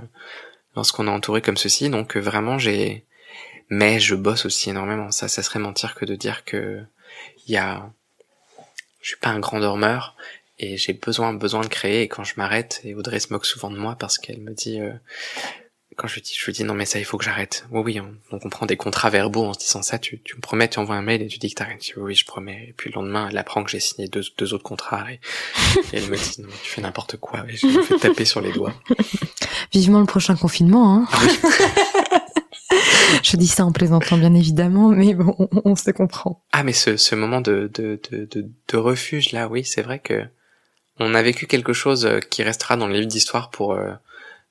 [0.76, 3.06] lorsqu'on est entouré comme ceci, donc vraiment j'ai...
[3.70, 6.84] Mais je bosse aussi énormément, ça, ça serait mentir que de dire que
[7.48, 7.90] il y a...
[9.02, 10.16] Je suis pas un grand dormeur,
[10.60, 12.04] et j'ai besoin besoin de créer.
[12.04, 14.80] Et quand je m'arrête et Audrey se moque souvent de moi parce qu'elle me dit
[14.80, 14.94] euh,
[15.96, 17.66] quand je lui dis je lui dis non mais ça il faut que j'arrête.
[17.72, 18.02] Oui oui
[18.32, 20.00] donc on prend des contrats verbaux en se disant ça.
[20.00, 21.94] Tu, tu me promets tu envoies un mail et tu dis que t'arrêtes.
[21.98, 22.68] Oui, oui je promets.
[22.70, 25.20] Et puis le lendemain elle apprend que j'ai signé deux, deux autres contrats et,
[25.92, 27.46] elle me dit non tu fais n'importe quoi.
[27.50, 28.74] Et je me fais taper sur les doigts.
[29.72, 31.08] Vivement le prochain confinement hein.
[31.12, 32.20] Ah
[33.24, 35.36] je dis ça en plaisantant bien évidemment, mais bon,
[35.66, 36.44] on, se comprend.
[36.52, 40.00] Ah, mais ce, ce moment de, de, de, de, de refuge là, oui, c'est vrai
[40.00, 40.24] que
[41.00, 43.94] on a vécu quelque chose euh, qui restera dans le livre d'histoire pour euh,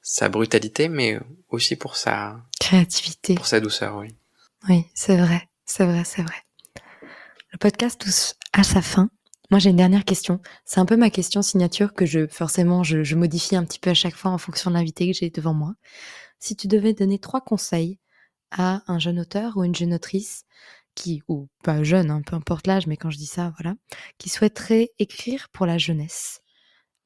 [0.03, 1.20] sa brutalité, mais
[1.51, 4.14] aussi pour sa créativité, pour sa douceur, oui.
[4.68, 6.36] Oui, c'est vrai, c'est vrai, c'est vrai.
[7.53, 9.11] Le podcast touche à sa fin.
[9.51, 10.40] Moi, j'ai une dernière question.
[10.64, 13.90] C'est un peu ma question signature que je forcément je, je modifie un petit peu
[13.90, 15.74] à chaque fois en fonction de l'invité que j'ai devant moi.
[16.38, 17.99] Si tu devais donner trois conseils
[18.51, 20.45] à un jeune auteur ou une jeune autrice
[20.95, 23.76] qui, ou pas jeune, hein, peu importe l'âge, mais quand je dis ça, voilà,
[24.18, 26.40] qui souhaiterait écrire pour la jeunesse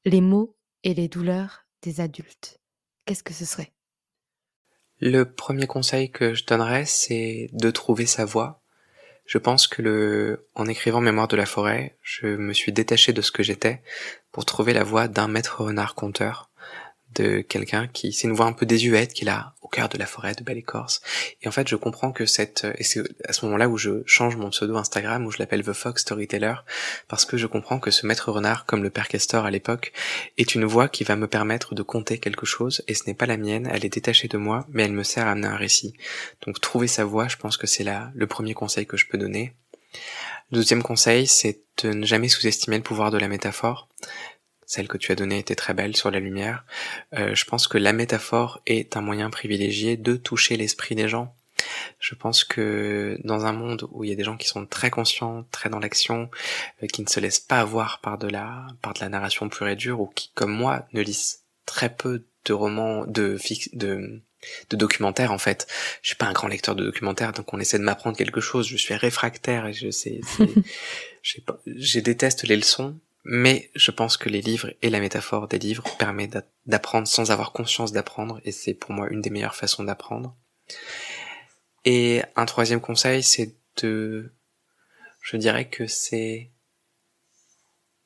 [0.04, 2.60] les mots et les douleurs des adultes,
[3.04, 3.72] qu'est-ce que ce serait?
[4.98, 8.62] Le premier conseil que je donnerais, c'est de trouver sa voix.
[9.26, 13.20] Je pense que le, en écrivant Mémoire de la forêt, je me suis détaché de
[13.20, 13.82] ce que j'étais
[14.30, 16.45] pour trouver la voix d'un maître renard conteur
[17.16, 20.06] de quelqu'un qui, c'est une voix un peu désuète qu'il a au cœur de la
[20.06, 21.02] forêt de Belle Écorce.
[21.42, 24.36] Et en fait, je comprends que cette, et c'est à ce moment-là où je change
[24.36, 26.54] mon pseudo Instagram, où je l'appelle The Fox Storyteller,
[27.08, 29.92] parce que je comprends que ce maître renard, comme le père Castor à l'époque,
[30.38, 33.26] est une voix qui va me permettre de compter quelque chose, et ce n'est pas
[33.26, 35.94] la mienne, elle est détachée de moi, mais elle me sert à amener un récit.
[36.46, 39.18] Donc trouver sa voix, je pense que c'est là le premier conseil que je peux
[39.18, 39.52] donner.
[40.52, 43.88] Le deuxième conseil, c'est de ne jamais sous-estimer le pouvoir de la métaphore
[44.66, 46.64] celle que tu as donnée était très belle sur la lumière.
[47.14, 51.34] Euh, je pense que la métaphore est un moyen privilégié de toucher l'esprit des gens.
[51.98, 54.90] Je pense que dans un monde où il y a des gens qui sont très
[54.90, 56.30] conscients, très dans l'action,
[56.82, 59.68] euh, qui ne se laissent pas avoir par de la par de la narration pure
[59.68, 63.38] et dure, ou qui, comme moi, ne lisent très peu de romans, de
[63.72, 64.20] de
[64.70, 65.66] de documentaires en fait.
[66.02, 68.68] Je suis pas un grand lecteur de documentaires, donc on essaie de m'apprendre quelque chose.
[68.68, 70.20] Je suis réfractaire et je sais,
[71.22, 72.98] j'ai déteste les leçons
[73.28, 76.30] mais je pense que les livres et la métaphore des livres permet
[76.64, 80.36] d'apprendre sans avoir conscience d'apprendre, et c'est pour moi une des meilleures façons d'apprendre.
[81.84, 83.52] Et un troisième conseil, c'est
[83.82, 84.32] de,
[85.20, 86.52] je dirais que c'est,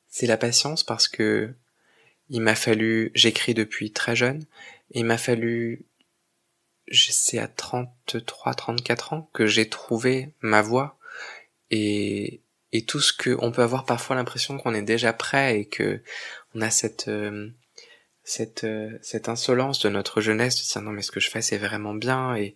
[0.07, 1.53] c'est la patience parce que
[2.29, 4.43] il m'a fallu, j'écris depuis très jeune,
[4.89, 5.85] il m'a fallu,
[6.91, 10.97] c'est à 33, 34 ans que j'ai trouvé ma voie,
[11.69, 12.40] et,
[12.73, 16.01] et tout ce que on peut avoir parfois l'impression qu'on est déjà prêt et que
[16.55, 17.49] on a cette euh,
[18.23, 21.41] cette euh, cette insolence de notre jeunesse de dire non mais ce que je fais
[21.41, 22.55] c'est vraiment bien et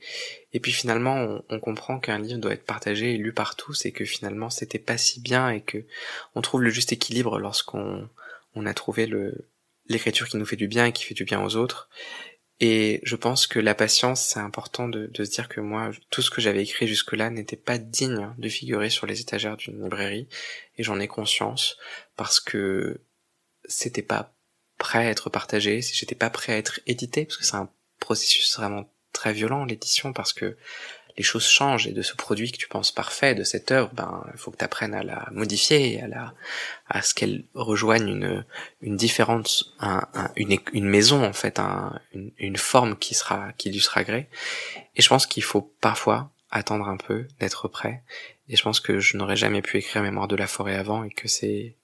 [0.54, 3.86] et puis finalement on, on comprend qu'un livre doit être partagé et lu par tous
[3.86, 5.86] et que finalement c'était pas si bien et que
[6.36, 8.08] on trouve le juste équilibre lorsqu'on
[8.54, 9.50] on a trouvé le
[9.88, 11.90] l'écriture qui nous fait du bien et qui fait du bien aux autres
[12.62, 16.30] et je pense que la patience, c'est important de, se dire que moi, tout ce
[16.30, 20.28] que j'avais écrit jusque-là n'était pas digne de figurer sur les étagères d'une librairie,
[20.78, 21.78] et j'en ai conscience
[22.16, 23.02] parce que
[23.66, 24.34] c'était pas
[24.78, 28.58] prêt à être partagé, j'étais pas prêt à être édité, parce que c'est un processus
[28.58, 30.58] vraiment très violent l'édition, parce que
[31.18, 34.26] les choses changent et de ce produit que tu penses parfait, de cette œuvre, ben
[34.34, 36.34] il faut que tu apprennes à la modifier, à la
[36.88, 38.46] à ce qu'elle rejoigne une
[38.82, 40.02] une différente un,
[40.36, 44.30] une une maison en fait, un, une, une forme qui sera qui lui sera gré.
[44.96, 48.04] Et je pense qu'il faut parfois attendre un peu, d'être prêt.
[48.48, 51.10] Et je pense que je n'aurais jamais pu écrire Mémoire de la forêt avant et
[51.10, 51.76] que c'est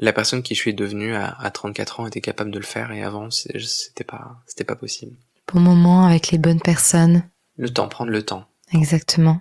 [0.00, 2.92] la personne qui je suis devenue à, à 34 ans était capable de le faire
[2.92, 5.16] et avant c'était pas c'était pas possible.
[5.52, 7.28] Bon moment avec les bonnes personnes
[7.58, 8.46] le temps, prendre le temps.
[8.72, 9.40] Exactement.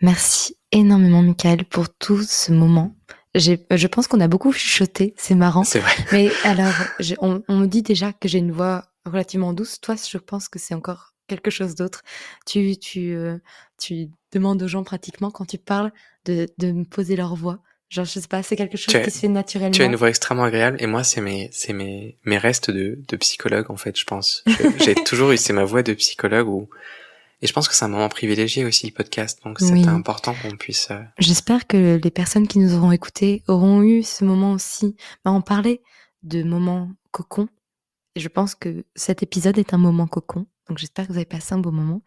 [0.00, 2.94] Merci énormément, Michael, pour tout ce moment.
[3.34, 5.64] Je pense qu'on a beaucoup chuchoté, c'est marrant.
[5.64, 5.92] C'est vrai.
[6.12, 6.74] Mais alors,
[7.20, 9.80] on, me dit déjà que j'ai une voix relativement douce.
[9.80, 12.02] Toi, je pense que c'est encore quelque chose d'autre.
[12.46, 13.38] Tu, tu, euh,
[13.78, 15.92] tu demandes aux gens pratiquement quand tu parles
[16.24, 17.60] de, de me poser leur voix.
[17.90, 19.72] Genre, je sais pas, c'est quelque chose qui se fait naturellement.
[19.72, 22.98] Tu as une voix extrêmement agréable et moi, c'est mes, c'est mes, mes restes de,
[23.06, 24.44] de psychologue, en fait, je pense.
[24.78, 26.68] J'ai toujours eu, c'est ma voix de psychologue où
[27.40, 30.56] et je pense que c'est un moment privilégié aussi le podcast, donc c'est important qu'on
[30.56, 30.90] puisse.
[30.90, 34.96] Euh, J'espère que les personnes qui nous auront écoutés auront eu ce moment aussi.
[35.24, 35.82] Bah, on parlait
[36.22, 37.48] de moments cocon.
[38.14, 40.46] Et je pense que cet épisode est un moment cocon.
[40.68, 42.02] Donc j'espère que vous avez passé un beau moment.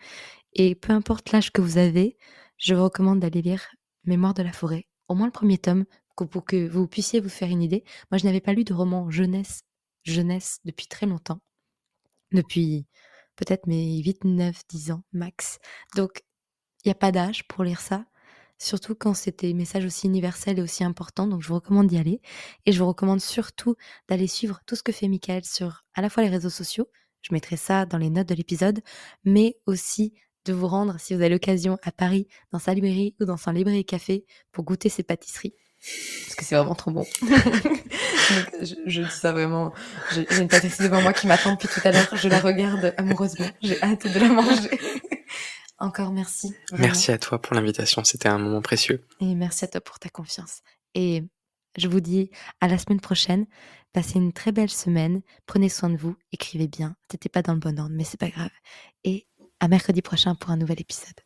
[0.53, 2.17] Et peu importe l'âge que vous avez,
[2.57, 3.67] je vous recommande d'aller lire
[4.03, 7.49] Mémoire de la forêt, au moins le premier tome, pour que vous puissiez vous faire
[7.49, 7.83] une idée.
[8.09, 9.61] Moi, je n'avais pas lu de roman jeunesse,
[10.03, 11.39] jeunesse depuis très longtemps.
[12.31, 12.87] Depuis
[13.35, 15.59] peut-être mes 8, 9, 10 ans max.
[15.95, 16.23] Donc,
[16.83, 18.05] il n'y a pas d'âge pour lire ça
[18.61, 21.27] surtout quand c'est des messages aussi universels et aussi importants.
[21.27, 22.21] Donc, je vous recommande d'y aller.
[22.65, 23.75] Et je vous recommande surtout
[24.07, 26.87] d'aller suivre tout ce que fait Michael sur à la fois les réseaux sociaux.
[27.21, 28.81] Je mettrai ça dans les notes de l'épisode,
[29.25, 30.13] mais aussi
[30.45, 33.51] de vous rendre, si vous avez l'occasion, à Paris, dans sa librairie ou dans son
[33.51, 35.53] librairie café pour goûter ses pâtisseries.
[35.81, 37.05] Parce que c'est vraiment trop bon.
[38.61, 39.73] je, je, dis ça vraiment.
[40.11, 42.07] J'ai une pâtisserie devant moi qui m'attend depuis tout à l'heure.
[42.13, 43.49] Je la regarde amoureusement.
[43.63, 44.69] J'ai hâte de la manger.
[45.79, 46.53] Encore merci.
[46.73, 49.03] Merci à toi pour l'invitation, c'était un moment précieux.
[49.19, 50.61] Et merci à toi pour ta confiance.
[50.93, 51.23] Et
[51.75, 52.29] je vous dis
[52.59, 53.47] à la semaine prochaine.
[53.91, 55.21] Passez une très belle semaine.
[55.47, 56.15] Prenez soin de vous.
[56.31, 56.95] Écrivez bien.
[57.07, 58.51] T'étais pas dans le bon ordre, mais c'est pas grave.
[59.03, 59.27] Et
[59.59, 61.21] à mercredi prochain pour un nouvel épisode.